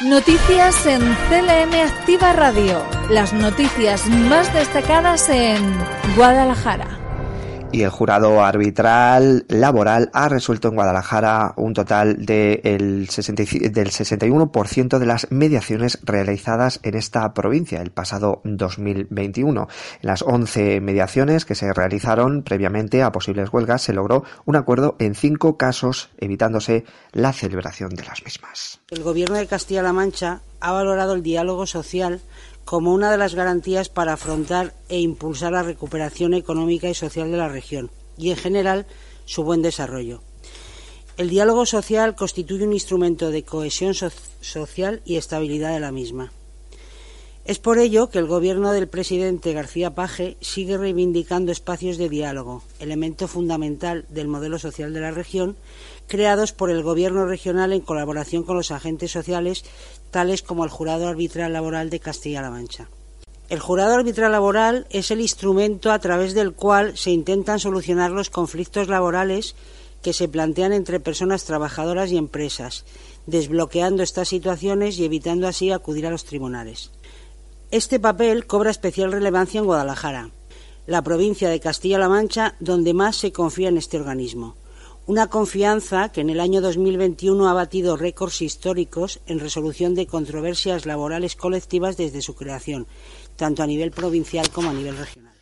Noticias 0.03 0.87
en 0.87 1.01
CLM 1.01 1.75
Activa 1.87 2.33
Radio. 2.33 2.83
Las 3.11 3.33
noticias 3.33 4.07
más 4.07 4.53
destacadas 4.55 5.29
en 5.29 5.61
Guadalajara. 6.17 7.00
Y 7.73 7.83
el 7.83 7.91
jurado 7.91 8.43
arbitral 8.43 9.45
laboral 9.49 10.11
ha 10.13 10.29
resuelto 10.29 10.67
en 10.69 10.75
Guadalajara 10.75 11.55
un 11.57 11.73
total 11.73 12.27
de 12.27 12.61
el 12.65 13.07
del 13.07 13.91
61% 13.91 14.99
de 14.99 15.07
las 15.07 15.31
mediaciones 15.31 16.01
realizadas 16.03 16.81
en 16.83 16.97
esta 16.97 17.33
provincia 17.33 17.81
el 17.81 17.93
pasado 17.93 18.41
2021. 18.43 19.69
En 20.03 20.07
las 20.07 20.23
11 20.23 20.81
mediaciones 20.81 21.45
que 21.45 21.55
se 21.55 21.73
realizaron 21.73 22.43
previamente 22.43 23.05
a 23.05 23.13
posibles 23.13 23.53
huelgas 23.53 23.83
se 23.83 23.93
logró 23.93 24.25
un 24.47 24.57
acuerdo 24.57 24.97
en 24.99 25.15
cinco 25.15 25.57
casos, 25.57 26.11
evitándose 26.19 26.85
la 27.13 27.33
celebración 27.33 27.91
de 27.91 28.05
las 28.05 28.25
mismas. 28.25 28.81
El 28.91 29.05
Gobierno 29.05 29.37
de 29.37 29.47
Castilla-La 29.47 29.93
Mancha 29.93 30.41
ha 30.59 30.73
valorado 30.73 31.15
el 31.15 31.23
diálogo 31.23 31.67
social 31.67 32.21
como 32.65 32.93
una 32.93 33.11
de 33.11 33.19
las 33.19 33.35
garantías 33.35 33.89
para 33.89 34.13
afrontar 34.13 34.75
e 34.89 35.01
impulsar 35.01 35.53
la 35.53 35.63
recuperación 35.63 36.35
económica 36.35 36.89
y 36.89 36.95
social 36.95 37.31
de 37.31 37.37
la 37.37 37.49
región 37.49 37.91
y, 38.17 38.31
en 38.31 38.37
general, 38.37 38.87
su 39.25 39.45
buen 39.45 39.63
desarrollo. 39.63 40.23
El 41.17 41.29
diálogo 41.29 41.67
social 41.67 42.15
constituye 42.15 42.65
un 42.65 42.73
instrumento 42.73 43.31
de 43.31 43.43
cohesión 43.43 43.95
social 43.95 45.03
y 45.05 45.17
estabilidad 45.17 45.73
de 45.73 45.81
la 45.81 45.93
misma. 45.93 46.33
Es 47.47 47.59
por 47.59 47.79
ello 47.79 48.11
que 48.11 48.19
el 48.19 48.27
gobierno 48.27 48.73
del 48.73 48.87
presidente 48.87 49.55
García 49.55 49.95
Paje 49.95 50.37
sigue 50.41 50.77
reivindicando 50.77 51.51
espacios 51.51 51.97
de 51.97 52.11
diálogo, 52.11 52.63
elemento 52.79 53.29
fundamental 53.29 54.05
del 54.11 54.29
modelo 54.29 54.59
social 54.59 54.93
de 54.93 55.01
la 55.01 55.11
región, 55.11 55.57
creados 56.07 56.53
por 56.53 56.71
el 56.71 56.83
gobierno 56.83 57.25
regional 57.25 57.73
en 57.73 57.81
colaboración 57.81 58.43
con 58.43 58.57
los 58.57 58.71
agentes 58.71 59.11
sociales, 59.11 59.65
tales 60.11 60.43
como 60.43 60.65
el 60.65 60.71
Jurado 60.71 61.09
Arbitral 61.09 61.55
Laboral 61.55 61.89
de 61.89 62.01
Castilla-La 62.01 62.51
Mancha. 62.51 62.89
El 63.49 63.59
jurado 63.59 63.95
arbitral 63.95 64.31
laboral 64.31 64.87
es 64.91 65.11
el 65.11 65.21
instrumento 65.21 65.91
a 65.91 65.99
través 65.99 66.35
del 66.35 66.53
cual 66.53 66.97
se 66.97 67.11
intentan 67.11 67.59
solucionar 67.59 68.13
los 68.13 68.31
conflictos 68.31 68.87
laborales 68.87 69.57
que 70.03 70.13
se 70.13 70.29
plantean 70.29 70.73
entre 70.73 71.01
personas 71.01 71.45
trabajadoras 71.45 72.13
y 72.13 72.17
empresas, 72.17 72.85
desbloqueando 73.27 74.05
estas 74.05 74.29
situaciones 74.29 74.99
y 74.99 75.05
evitando 75.05 75.49
así 75.49 75.73
acudir 75.73 76.07
a 76.07 76.11
los 76.11 76.25
tribunales. 76.25 76.91
Este 77.73 78.01
papel 78.01 78.49
cobra 78.49 78.73
especial 78.73 79.13
relevancia 79.13 79.61
en 79.61 79.65
Guadalajara, 79.65 80.31
la 80.89 81.03
provincia 81.03 81.49
de 81.49 81.61
Castilla-La 81.61 82.09
Mancha 82.09 82.57
donde 82.59 82.95
más 82.95 83.15
se 83.15 83.31
confía 83.31 83.69
en 83.69 83.77
este 83.77 83.97
organismo. 83.97 84.57
Una 85.07 85.29
confianza 85.29 86.09
que 86.09 86.21
en 86.21 86.31
el 86.31 86.41
año 86.41 86.63
2021 86.63 87.49
ha 87.49 87.53
batido 87.53 87.97
récords 87.97 88.43
históricos 88.43 89.21
en 89.27 89.39
resolución 89.39 89.95
de 89.95 90.09
controversias 90.09 90.85
laborales 90.85 91.37
colectivas 91.37 91.97
desde 91.97 92.23
su 92.23 92.35
creación, 92.35 92.89
tanto 93.37 93.63
a 93.63 93.69
nivel 93.69 93.93
provincial 93.93 94.51
como 94.51 94.71
a 94.71 94.75
nivel 94.75 94.97
regional. 94.97 95.40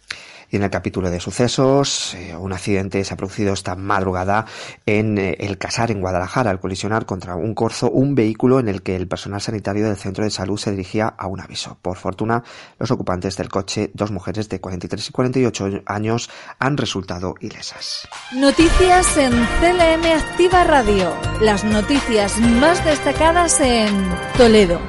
Y 0.50 0.56
en 0.56 0.62
el 0.62 0.70
capítulo 0.70 1.10
de 1.10 1.20
sucesos, 1.20 2.14
eh, 2.14 2.34
un 2.36 2.52
accidente 2.52 3.04
se 3.04 3.14
ha 3.14 3.16
producido 3.16 3.52
esta 3.52 3.76
madrugada 3.76 4.46
en 4.86 5.18
eh, 5.18 5.36
El 5.40 5.58
Casar, 5.58 5.90
en 5.90 6.00
Guadalajara, 6.00 6.50
al 6.50 6.60
colisionar 6.60 7.06
contra 7.06 7.36
un 7.36 7.54
corzo 7.54 7.90
un 7.90 8.14
vehículo 8.14 8.58
en 8.58 8.68
el 8.68 8.82
que 8.82 8.96
el 8.96 9.08
personal 9.08 9.40
sanitario 9.40 9.86
del 9.86 9.96
centro 9.96 10.24
de 10.24 10.30
salud 10.30 10.58
se 10.58 10.70
dirigía 10.70 11.06
a 11.08 11.26
un 11.26 11.40
aviso. 11.40 11.78
Por 11.82 11.96
fortuna, 11.96 12.42
los 12.78 12.90
ocupantes 12.90 13.36
del 13.36 13.48
coche, 13.48 13.90
dos 13.94 14.10
mujeres 14.10 14.48
de 14.48 14.60
43 14.60 15.08
y 15.08 15.12
48 15.12 15.82
años, 15.86 16.30
han 16.58 16.76
resultado 16.76 17.34
ilesas. 17.40 18.08
Noticias 18.34 19.16
en 19.16 19.32
CLM 19.32 20.04
Activa 20.16 20.64
Radio. 20.64 21.12
Las 21.40 21.64
noticias 21.64 22.38
más 22.38 22.84
destacadas 22.84 23.60
en 23.60 24.08
Toledo. 24.36 24.80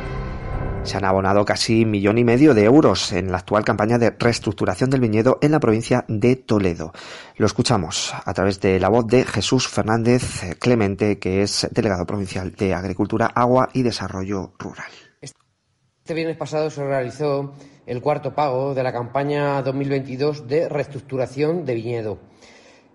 Se 0.83 0.98
han 0.98 1.05
abonado 1.05 1.45
casi 1.45 1.86
millón 1.86 2.17
y 2.17 2.24
medio 2.24 2.53
de 2.53 2.63
euros 2.63 3.12
en 3.12 3.31
la 3.31 3.38
actual 3.38 3.63
campaña 3.63 4.00
de 4.00 4.12
reestructuración 4.12 4.89
del 4.89 5.01
viñedo 5.01 5.38
en 5.41 5.51
la 5.51 5.59
provincia 5.59 6.05
de 6.07 6.36
Toledo. 6.36 6.93
Lo 7.36 7.45
escuchamos 7.45 8.13
a 8.25 8.33
través 8.33 8.59
de 8.59 8.79
la 8.79 8.89
voz 8.89 9.05
de 9.05 9.24
Jesús 9.24 9.67
Fernández 9.67 10.57
Clemente, 10.57 11.19
que 11.19 11.43
es 11.43 11.67
delegado 11.71 12.07
provincial 12.07 12.53
de 12.53 12.74
Agricultura, 12.74 13.27
Agua 13.27 13.69
y 13.74 13.83
Desarrollo 13.83 14.53
Rural. 14.57 14.89
Este 15.21 16.13
viernes 16.13 16.38
pasado 16.38 16.71
se 16.71 16.83
realizó 16.83 17.53
el 17.86 18.01
cuarto 18.01 18.33
pago 18.33 18.74
de 18.74 18.81
la 18.81 18.93
campaña 18.93 19.62
2022 19.62 20.48
de 20.48 20.69
reestructuración 20.69 21.65
de 21.65 21.75
viñedo. 21.75 22.19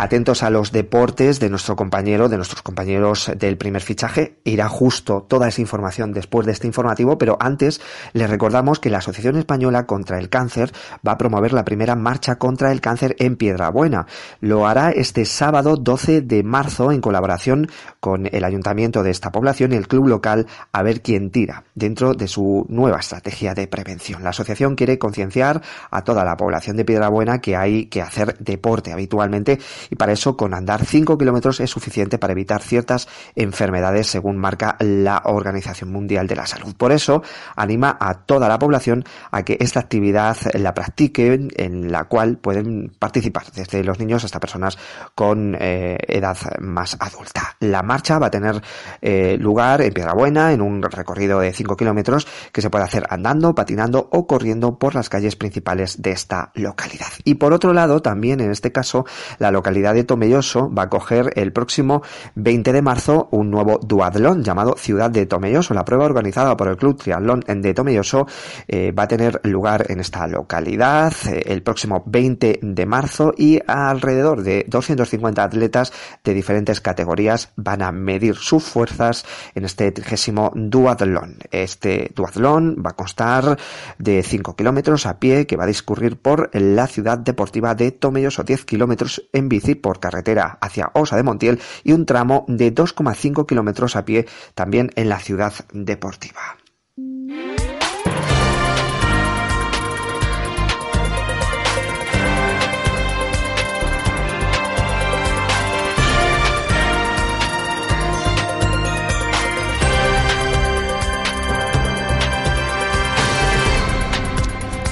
Atentos 0.00 0.44
a 0.44 0.50
los 0.50 0.70
deportes 0.70 1.40
de 1.40 1.50
nuestro 1.50 1.74
compañero, 1.74 2.28
de 2.28 2.36
nuestros 2.36 2.62
compañeros 2.62 3.32
del 3.36 3.56
primer 3.56 3.82
fichaje. 3.82 4.38
Irá 4.44 4.68
justo 4.68 5.26
toda 5.28 5.48
esa 5.48 5.60
información 5.60 6.12
después 6.12 6.46
de 6.46 6.52
este 6.52 6.68
informativo, 6.68 7.18
pero 7.18 7.36
antes 7.40 7.80
les 8.12 8.30
recordamos 8.30 8.78
que 8.78 8.90
la 8.90 8.98
Asociación 8.98 9.36
Española 9.36 9.86
contra 9.86 10.20
el 10.20 10.28
Cáncer 10.28 10.70
va 11.06 11.12
a 11.12 11.18
promover 11.18 11.52
la 11.52 11.64
primera 11.64 11.96
marcha 11.96 12.36
contra 12.36 12.70
el 12.70 12.80
cáncer 12.80 13.16
en 13.18 13.34
Piedrabuena. 13.34 14.06
Lo 14.40 14.68
hará 14.68 14.92
este 14.92 15.24
sábado 15.24 15.74
12 15.74 16.20
de 16.20 16.44
marzo 16.44 16.92
en 16.92 17.00
colaboración 17.00 17.68
con 17.98 18.28
el 18.30 18.44
ayuntamiento 18.44 19.02
de 19.02 19.10
esta 19.10 19.32
población 19.32 19.72
y 19.72 19.76
el 19.76 19.88
club 19.88 20.06
local 20.06 20.46
A 20.70 20.84
ver 20.84 21.02
quién 21.02 21.32
tira, 21.32 21.64
dentro 21.74 22.14
de 22.14 22.28
su 22.28 22.66
nueva 22.68 23.00
estrategia 23.00 23.52
de 23.52 23.66
prevención. 23.66 24.22
La 24.22 24.30
asociación 24.30 24.76
quiere 24.76 24.96
concienciar 24.96 25.60
a 25.90 26.04
toda 26.04 26.24
la 26.24 26.36
población 26.36 26.76
de 26.76 26.84
Piedrabuena 26.84 27.40
que 27.40 27.56
hay 27.56 27.86
que 27.86 28.00
hacer 28.00 28.38
deporte 28.38 28.92
habitualmente 28.92 29.58
y 29.90 29.96
para 29.96 30.12
eso 30.12 30.36
con 30.36 30.54
andar 30.54 30.84
5 30.84 31.18
kilómetros 31.18 31.60
es 31.60 31.70
suficiente 31.70 32.18
para 32.18 32.32
evitar 32.32 32.62
ciertas 32.62 33.08
enfermedades 33.34 34.06
según 34.06 34.36
marca 34.38 34.76
la 34.80 35.22
Organización 35.24 35.92
Mundial 35.92 36.26
de 36.26 36.36
la 36.36 36.46
Salud. 36.46 36.74
Por 36.76 36.92
eso 36.92 37.22
anima 37.56 37.96
a 38.00 38.14
toda 38.14 38.48
la 38.48 38.58
población 38.58 39.04
a 39.30 39.42
que 39.42 39.56
esta 39.60 39.80
actividad 39.80 40.36
la 40.54 40.74
practiquen 40.74 41.50
en 41.56 41.90
la 41.90 42.04
cual 42.04 42.38
pueden 42.38 42.92
participar 42.98 43.44
desde 43.54 43.84
los 43.84 43.98
niños 43.98 44.24
hasta 44.24 44.40
personas 44.40 44.78
con 45.14 45.56
eh, 45.58 45.98
edad 46.06 46.36
más 46.60 46.96
adulta. 47.00 47.56
La 47.60 47.82
marcha 47.82 48.18
va 48.18 48.26
a 48.26 48.30
tener 48.30 48.62
eh, 49.00 49.36
lugar 49.38 49.80
en 49.82 49.92
Piedrabuena 49.92 50.52
en 50.52 50.60
un 50.60 50.82
recorrido 50.82 51.40
de 51.40 51.52
5 51.52 51.76
kilómetros 51.76 52.26
que 52.52 52.62
se 52.62 52.70
puede 52.70 52.84
hacer 52.84 53.04
andando, 53.10 53.54
patinando 53.54 54.08
o 54.12 54.26
corriendo 54.26 54.78
por 54.78 54.94
las 54.94 55.08
calles 55.08 55.36
principales 55.36 56.00
de 56.02 56.12
esta 56.12 56.50
localidad. 56.54 57.08
Y 57.24 57.34
por 57.34 57.52
otro 57.52 57.72
lado, 57.72 58.00
también 58.00 58.40
en 58.40 58.50
este 58.50 58.72
caso, 58.72 59.06
la 59.38 59.50
localidad 59.50 59.77
de 59.78 60.04
Tomelloso 60.04 60.70
va 60.72 60.82
a 60.84 60.88
coger 60.88 61.32
el 61.36 61.52
próximo 61.52 62.02
20 62.34 62.72
de 62.72 62.82
marzo 62.82 63.28
un 63.30 63.50
nuevo 63.50 63.78
duatlón 63.78 64.42
llamado 64.42 64.74
Ciudad 64.76 65.10
de 65.10 65.26
Tomelloso. 65.26 65.72
La 65.72 65.84
prueba 65.84 66.04
organizada 66.04 66.56
por 66.56 66.68
el 66.68 66.76
Club 66.76 67.00
Triatlón 67.00 67.44
de 67.46 67.74
Tomelloso 67.74 68.26
eh, 68.66 68.92
va 68.92 69.04
a 69.04 69.08
tener 69.08 69.40
lugar 69.44 69.86
en 69.88 70.00
esta 70.00 70.26
localidad 70.26 71.12
eh, 71.28 71.44
el 71.46 71.62
próximo 71.62 72.02
20 72.06 72.60
de 72.60 72.86
marzo 72.86 73.32
y 73.36 73.60
alrededor 73.66 74.42
de 74.42 74.64
250 74.68 75.42
atletas 75.42 75.92
de 76.24 76.34
diferentes 76.34 76.80
categorías 76.80 77.52
van 77.56 77.82
a 77.82 77.92
medir 77.92 78.34
sus 78.34 78.64
fuerzas 78.64 79.24
en 79.54 79.64
este 79.64 79.92
trigésimo 79.92 80.50
duatlón. 80.54 81.38
Este 81.50 82.10
duatlón 82.14 82.82
va 82.84 82.90
a 82.90 82.96
constar 82.96 83.56
de 83.98 84.22
5 84.22 84.56
kilómetros 84.56 85.06
a 85.06 85.18
pie 85.18 85.46
que 85.46 85.56
va 85.56 85.64
a 85.64 85.68
discurrir 85.68 86.16
por 86.16 86.50
la 86.52 86.86
ciudad 86.86 87.18
deportiva 87.18 87.74
de 87.74 87.92
Tomelloso, 87.92 88.42
10 88.42 88.64
kilómetros 88.64 89.22
en 89.32 89.48
bici 89.48 89.67
por 89.74 90.00
carretera 90.00 90.58
hacia 90.60 90.90
Osa 90.94 91.16
de 91.16 91.22
Montiel 91.22 91.60
y 91.84 91.92
un 91.92 92.06
tramo 92.06 92.44
de 92.48 92.74
2,5 92.74 93.46
kilómetros 93.46 93.96
a 93.96 94.04
pie 94.04 94.26
también 94.54 94.90
en 94.96 95.08
la 95.08 95.18
ciudad 95.18 95.52
deportiva. 95.72 96.58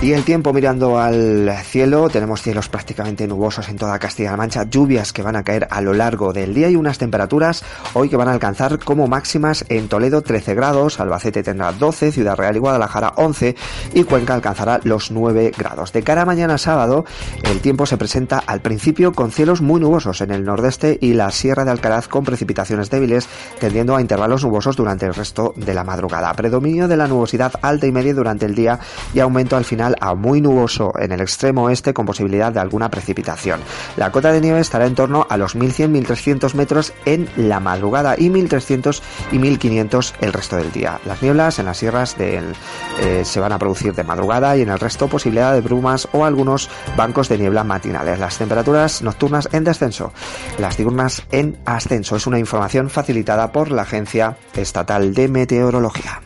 Y 0.06 0.12
el 0.12 0.22
tiempo 0.22 0.52
mirando 0.52 1.00
al 1.00 1.50
cielo, 1.64 2.08
tenemos 2.08 2.40
cielos 2.40 2.68
prácticamente 2.68 3.26
nubosos 3.26 3.68
en 3.68 3.76
toda 3.76 3.98
Castilla-La 3.98 4.36
Mancha, 4.36 4.62
lluvias 4.62 5.12
que 5.12 5.20
van 5.20 5.34
a 5.34 5.42
caer 5.42 5.66
a 5.68 5.80
lo 5.80 5.94
largo 5.94 6.32
del 6.32 6.54
día 6.54 6.70
y 6.70 6.76
unas 6.76 6.98
temperaturas 6.98 7.64
hoy 7.92 8.08
que 8.08 8.16
van 8.16 8.28
a 8.28 8.32
alcanzar 8.32 8.78
como 8.78 9.08
máximas 9.08 9.64
en 9.68 9.88
Toledo 9.88 10.22
13 10.22 10.54
grados, 10.54 11.00
Albacete 11.00 11.42
tendrá 11.42 11.72
12, 11.72 12.12
Ciudad 12.12 12.36
Real 12.36 12.54
y 12.54 12.60
Guadalajara 12.60 13.14
11 13.16 13.56
y 13.94 14.04
Cuenca 14.04 14.34
alcanzará 14.34 14.78
los 14.84 15.10
9 15.10 15.50
grados. 15.58 15.92
De 15.92 16.04
cara 16.04 16.22
a 16.22 16.24
mañana 16.24 16.56
sábado, 16.56 17.04
el 17.42 17.60
tiempo 17.60 17.84
se 17.84 17.98
presenta 17.98 18.38
al 18.38 18.60
principio 18.60 19.12
con 19.12 19.32
cielos 19.32 19.60
muy 19.60 19.80
nubosos 19.80 20.20
en 20.20 20.30
el 20.30 20.44
nordeste 20.44 20.98
y 21.00 21.14
la 21.14 21.32
Sierra 21.32 21.64
de 21.64 21.72
Alcaraz 21.72 22.06
con 22.06 22.22
precipitaciones 22.22 22.90
débiles, 22.90 23.28
tendiendo 23.58 23.96
a 23.96 24.00
intervalos 24.00 24.44
nubosos 24.44 24.76
durante 24.76 25.04
el 25.04 25.14
resto 25.14 25.52
de 25.56 25.74
la 25.74 25.82
madrugada. 25.82 26.32
Predominio 26.34 26.86
de 26.86 26.96
la 26.96 27.08
nubosidad 27.08 27.54
alta 27.60 27.88
y 27.88 27.90
media 27.90 28.14
durante 28.14 28.46
el 28.46 28.54
día 28.54 28.78
y 29.12 29.18
aumento 29.18 29.56
al 29.56 29.64
final 29.64 29.95
a 30.00 30.14
muy 30.14 30.40
nuboso 30.40 30.92
en 30.98 31.12
el 31.12 31.20
extremo 31.20 31.64
oeste 31.64 31.94
con 31.94 32.06
posibilidad 32.06 32.52
de 32.52 32.60
alguna 32.60 32.90
precipitación. 32.90 33.60
La 33.96 34.12
cota 34.12 34.32
de 34.32 34.40
nieve 34.40 34.60
estará 34.60 34.86
en 34.86 34.94
torno 34.94 35.26
a 35.28 35.36
los 35.36 35.56
1100-1300 35.56 36.54
metros 36.54 36.92
en 37.04 37.28
la 37.36 37.60
madrugada 37.60 38.16
y 38.18 38.30
1300 38.30 39.02
y 39.32 39.38
1500 39.38 40.14
el 40.20 40.32
resto 40.32 40.56
del 40.56 40.72
día. 40.72 41.00
Las 41.04 41.22
nieblas 41.22 41.58
en 41.58 41.66
las 41.66 41.78
sierras 41.78 42.16
eh, 42.18 43.22
se 43.24 43.40
van 43.40 43.52
a 43.52 43.58
producir 43.58 43.94
de 43.94 44.04
madrugada 44.04 44.56
y 44.56 44.62
en 44.62 44.68
el 44.68 44.78
resto 44.78 45.08
posibilidad 45.08 45.52
de 45.52 45.60
brumas 45.60 46.08
o 46.12 46.24
algunos 46.24 46.68
bancos 46.96 47.28
de 47.28 47.38
niebla 47.38 47.64
matinales. 47.64 48.18
Las 48.18 48.38
temperaturas 48.38 49.02
nocturnas 49.02 49.48
en 49.52 49.64
descenso, 49.64 50.12
las 50.58 50.76
diurnas 50.76 51.22
en 51.30 51.58
ascenso. 51.64 52.16
Es 52.16 52.26
una 52.26 52.38
información 52.38 52.90
facilitada 52.90 53.52
por 53.52 53.70
la 53.70 53.82
Agencia 53.82 54.36
Estatal 54.54 55.14
de 55.14 55.28
Meteorología. 55.28 56.20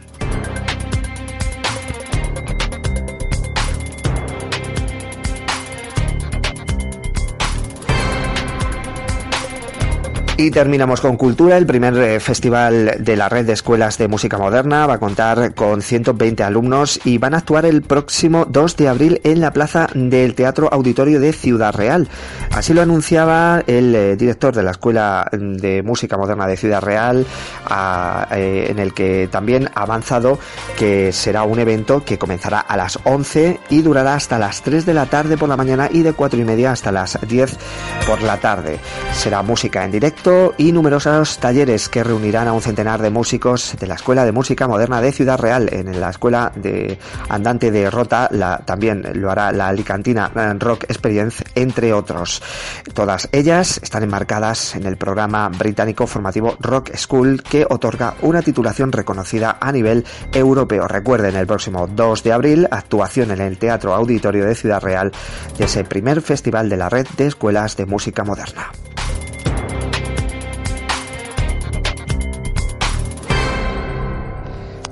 Y 10.43 10.51
terminamos 10.51 11.03
con 11.03 11.19
cultura. 11.19 11.59
El 11.59 11.67
primer 11.67 11.95
eh, 11.99 12.19
festival 12.19 12.97
de 12.99 13.15
la 13.15 13.29
red 13.29 13.45
de 13.45 13.53
escuelas 13.53 13.99
de 13.99 14.09
música 14.09 14.39
moderna 14.39 14.87
va 14.87 14.95
a 14.95 14.99
contar 14.99 15.55
con 15.55 15.83
120 15.83 16.43
alumnos 16.43 16.99
y 17.05 17.19
van 17.19 17.35
a 17.35 17.37
actuar 17.37 17.67
el 17.67 17.83
próximo 17.83 18.47
2 18.47 18.77
de 18.79 18.89
abril 18.89 19.21
en 19.23 19.43
la 19.43 19.53
plaza 19.53 19.89
del 19.93 20.35
Teatro 20.35 20.71
Auditorio 20.73 21.21
de 21.21 21.35
Ciudad 21.35 21.75
Real. 21.75 22.09
Así 22.53 22.73
lo 22.73 22.81
anunciaba 22.81 23.63
el 23.67 23.95
eh, 23.95 24.17
director 24.17 24.55
de 24.55 24.63
la 24.63 24.71
Escuela 24.71 25.29
de 25.31 25.83
Música 25.83 26.17
Moderna 26.17 26.47
de 26.47 26.57
Ciudad 26.57 26.81
Real, 26.81 27.27
eh, 28.33 28.67
en 28.71 28.79
el 28.79 28.95
que 28.95 29.29
también 29.31 29.69
ha 29.75 29.83
avanzado 29.83 30.39
que 30.79 31.13
será 31.13 31.43
un 31.43 31.59
evento 31.59 32.03
que 32.03 32.19
comenzará 32.19 32.61
a 32.61 32.79
las 32.79 32.99
11 33.05 33.61
y 33.69 33.83
durará 33.83 34.15
hasta 34.15 34.39
las 34.39 34.63
3 34.63 34.87
de 34.87 34.95
la 34.95 35.05
tarde 35.05 35.37
por 35.37 35.51
la 35.51 35.59
mañana 35.59 35.91
y 35.93 36.01
de 36.01 36.15
4 36.15 36.41
y 36.41 36.45
media 36.45 36.73
hasta 36.73 36.91
las 36.91 37.19
10 37.29 37.59
por 38.07 38.23
la 38.23 38.39
tarde. 38.39 38.79
Será 39.13 39.43
música 39.43 39.85
en 39.85 39.91
directo 39.91 40.30
y 40.59 40.73
numerosos 40.73 41.39
talleres 41.39 41.89
que 41.89 42.05
reunirán 42.05 42.47
a 42.47 42.53
un 42.53 42.63
centenar 42.63 43.03
de 43.03 43.11
músicos 43.11 43.75
de 43.79 43.87
la 43.87 43.95
Escuela 43.95 44.25
de 44.25 44.33
Música 44.33 44.69
Moderna 44.69 45.01
de 45.01 45.13
Ciudad 45.13 45.39
Real. 45.39 45.69
En 45.73 46.01
la 46.01 46.11
Escuela 46.11 46.53
de 46.55 46.99
Andante 47.29 47.71
de 47.71 47.91
Rota 47.91 48.29
también 48.65 49.03
lo 49.15 49.31
hará 49.31 49.51
la 49.53 49.69
Alicantina 49.69 50.31
Rock 50.59 50.85
Experience, 50.85 51.45
entre 51.55 51.93
otros. 51.93 52.43
Todas 52.95 53.29
ellas 53.33 53.81
están 53.83 54.03
enmarcadas 54.03 54.77
en 54.77 54.87
el 54.87 54.97
programa 54.97 55.49
británico 55.49 56.07
formativo 56.07 56.57
Rock 56.61 56.95
School 56.97 57.43
que 57.43 57.67
otorga 57.69 58.15
una 58.23 58.43
titulación 58.43 58.93
reconocida 58.93 59.59
a 59.61 59.73
nivel 59.73 60.05
europeo. 60.33 60.87
Recuerden, 60.87 61.37
el 61.37 61.47
próximo 61.47 61.87
2 61.87 62.23
de 62.23 62.33
abril, 62.33 62.69
actuación 62.71 63.31
en 63.33 63.41
el 63.41 63.59
Teatro 63.59 63.95
Auditorio 63.95 64.45
de 64.45 64.55
Ciudad 64.55 64.81
Real 64.81 65.13
de 65.59 65.65
ese 65.65 65.85
primer 65.85 66.23
festival 66.23 66.69
de 66.69 66.77
la 66.77 66.89
red 66.89 67.07
de 67.17 67.27
escuelas 67.27 67.77
de 67.77 67.87
música 67.87 68.25
moderna. 68.25 68.71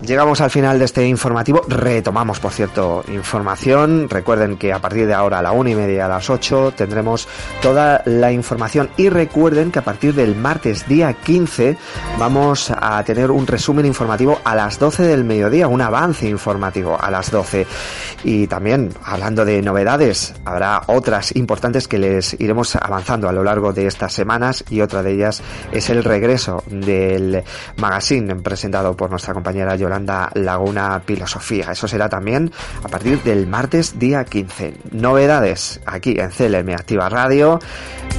Llegamos 0.09 0.40
al 0.40 0.51
final 0.51 0.79
de 0.79 0.87
este 0.87 1.07
informativo. 1.07 1.61
Retomamos, 1.68 2.40
por 2.40 2.51
cierto, 2.51 3.05
información. 3.09 4.09
Recuerden 4.09 4.57
que 4.57 4.73
a 4.73 4.79
partir 4.79 5.07
de 5.07 5.12
ahora, 5.12 5.40
a 5.40 5.42
la 5.42 5.53
una 5.53 5.68
y 5.68 5.75
media, 5.75 6.07
a 6.07 6.09
las 6.09 6.31
8, 6.31 6.73
tendremos 6.75 7.29
toda 7.61 8.01
la 8.07 8.33
información. 8.33 8.88
Y 8.97 9.11
recuerden 9.11 9.71
que 9.71 9.81
a 9.81 9.85
partir 9.85 10.14
del 10.14 10.35
martes 10.35 10.88
día 10.88 11.12
15 11.12 11.77
vamos 12.18 12.73
a 12.75 13.05
tener 13.05 13.31
un 13.31 13.47
resumen 13.47 13.85
informativo 13.85 14.40
a 14.44 14.55
las 14.55 14.79
12 14.79 15.03
del 15.03 15.25
mediodía, 15.25 15.68
un 15.68 15.83
avance 15.83 16.27
informativo 16.27 16.97
a 16.99 17.11
las 17.11 17.31
12. 17.31 17.66
Y 18.25 18.47
también, 18.47 18.94
hablando 19.05 19.44
de 19.44 19.61
novedades, 19.61 20.33
habrá 20.47 20.85
otras 20.87 21.37
importantes 21.37 21.87
que 21.87 21.99
les 21.99 22.33
iremos 22.40 22.77
avanzando 22.77 23.29
a 23.29 23.33
lo 23.33 23.44
largo 23.44 23.75
de 23.75 23.87
estas 23.87 24.14
semanas. 24.14 24.64
Y 24.71 24.81
otra 24.81 25.03
de 25.03 25.12
ellas 25.12 25.42
es 25.71 25.90
el 25.90 26.03
regreso 26.03 26.64
del 26.66 27.44
magazine 27.77 28.37
presentado 28.37 28.97
por 28.97 29.11
nuestra 29.11 29.35
compañera 29.35 29.77
Yolanda 29.98 30.30
Laguna 30.34 31.02
Filosofía. 31.04 31.72
Eso 31.72 31.88
será 31.88 32.08
también 32.08 32.52
a 32.84 32.88
partir 32.88 33.20
del 33.22 33.46
martes 33.46 33.98
día 33.98 34.24
15. 34.24 34.76
Novedades 34.92 35.80
aquí 35.87 36.16
en 36.18 36.30
CLM 36.30 36.72
Activa 36.74 37.08
Radio. 37.08 37.58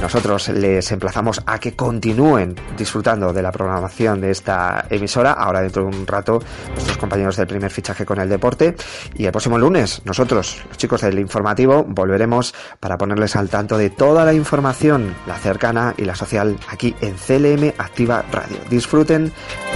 Nosotros 0.02 0.48
les 0.50 0.92
emplazamos 0.92 1.42
a 1.46 1.58
que 1.58 1.74
continúen 1.74 2.56
disfrutando 2.76 3.32
de 3.32 3.42
la 3.42 3.50
programación 3.50 4.20
de 4.20 4.30
esta 4.30 4.86
emisora. 4.90 5.32
Ahora 5.32 5.62
dentro 5.62 5.82
de 5.84 5.96
un 5.96 6.06
rato 6.06 6.40
nuestros 6.74 6.98
compañeros 6.98 7.36
del 7.36 7.46
primer 7.46 7.70
fichaje 7.70 8.04
con 8.04 8.20
el 8.20 8.28
deporte. 8.28 8.76
Y 9.14 9.24
el 9.24 9.32
próximo 9.32 9.58
lunes 9.58 10.02
nosotros, 10.04 10.62
los 10.68 10.76
chicos 10.76 11.00
del 11.00 11.18
informativo, 11.18 11.84
volveremos 11.84 12.54
para 12.78 12.98
ponerles 12.98 13.36
al 13.36 13.48
tanto 13.48 13.78
de 13.78 13.90
toda 13.90 14.24
la 14.24 14.34
información, 14.34 15.14
la 15.26 15.36
cercana 15.36 15.94
y 15.96 16.04
la 16.04 16.14
social 16.14 16.58
aquí 16.68 16.94
en 17.00 17.14
CLM 17.14 17.72
Activa 17.78 18.24
Radio. 18.30 18.58
Disfruten 18.68 19.32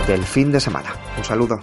del 0.07 0.25
fin 0.25 0.53
de 0.53 0.61
semana. 0.61 0.95
Un 1.17 1.25
saludo. 1.25 1.63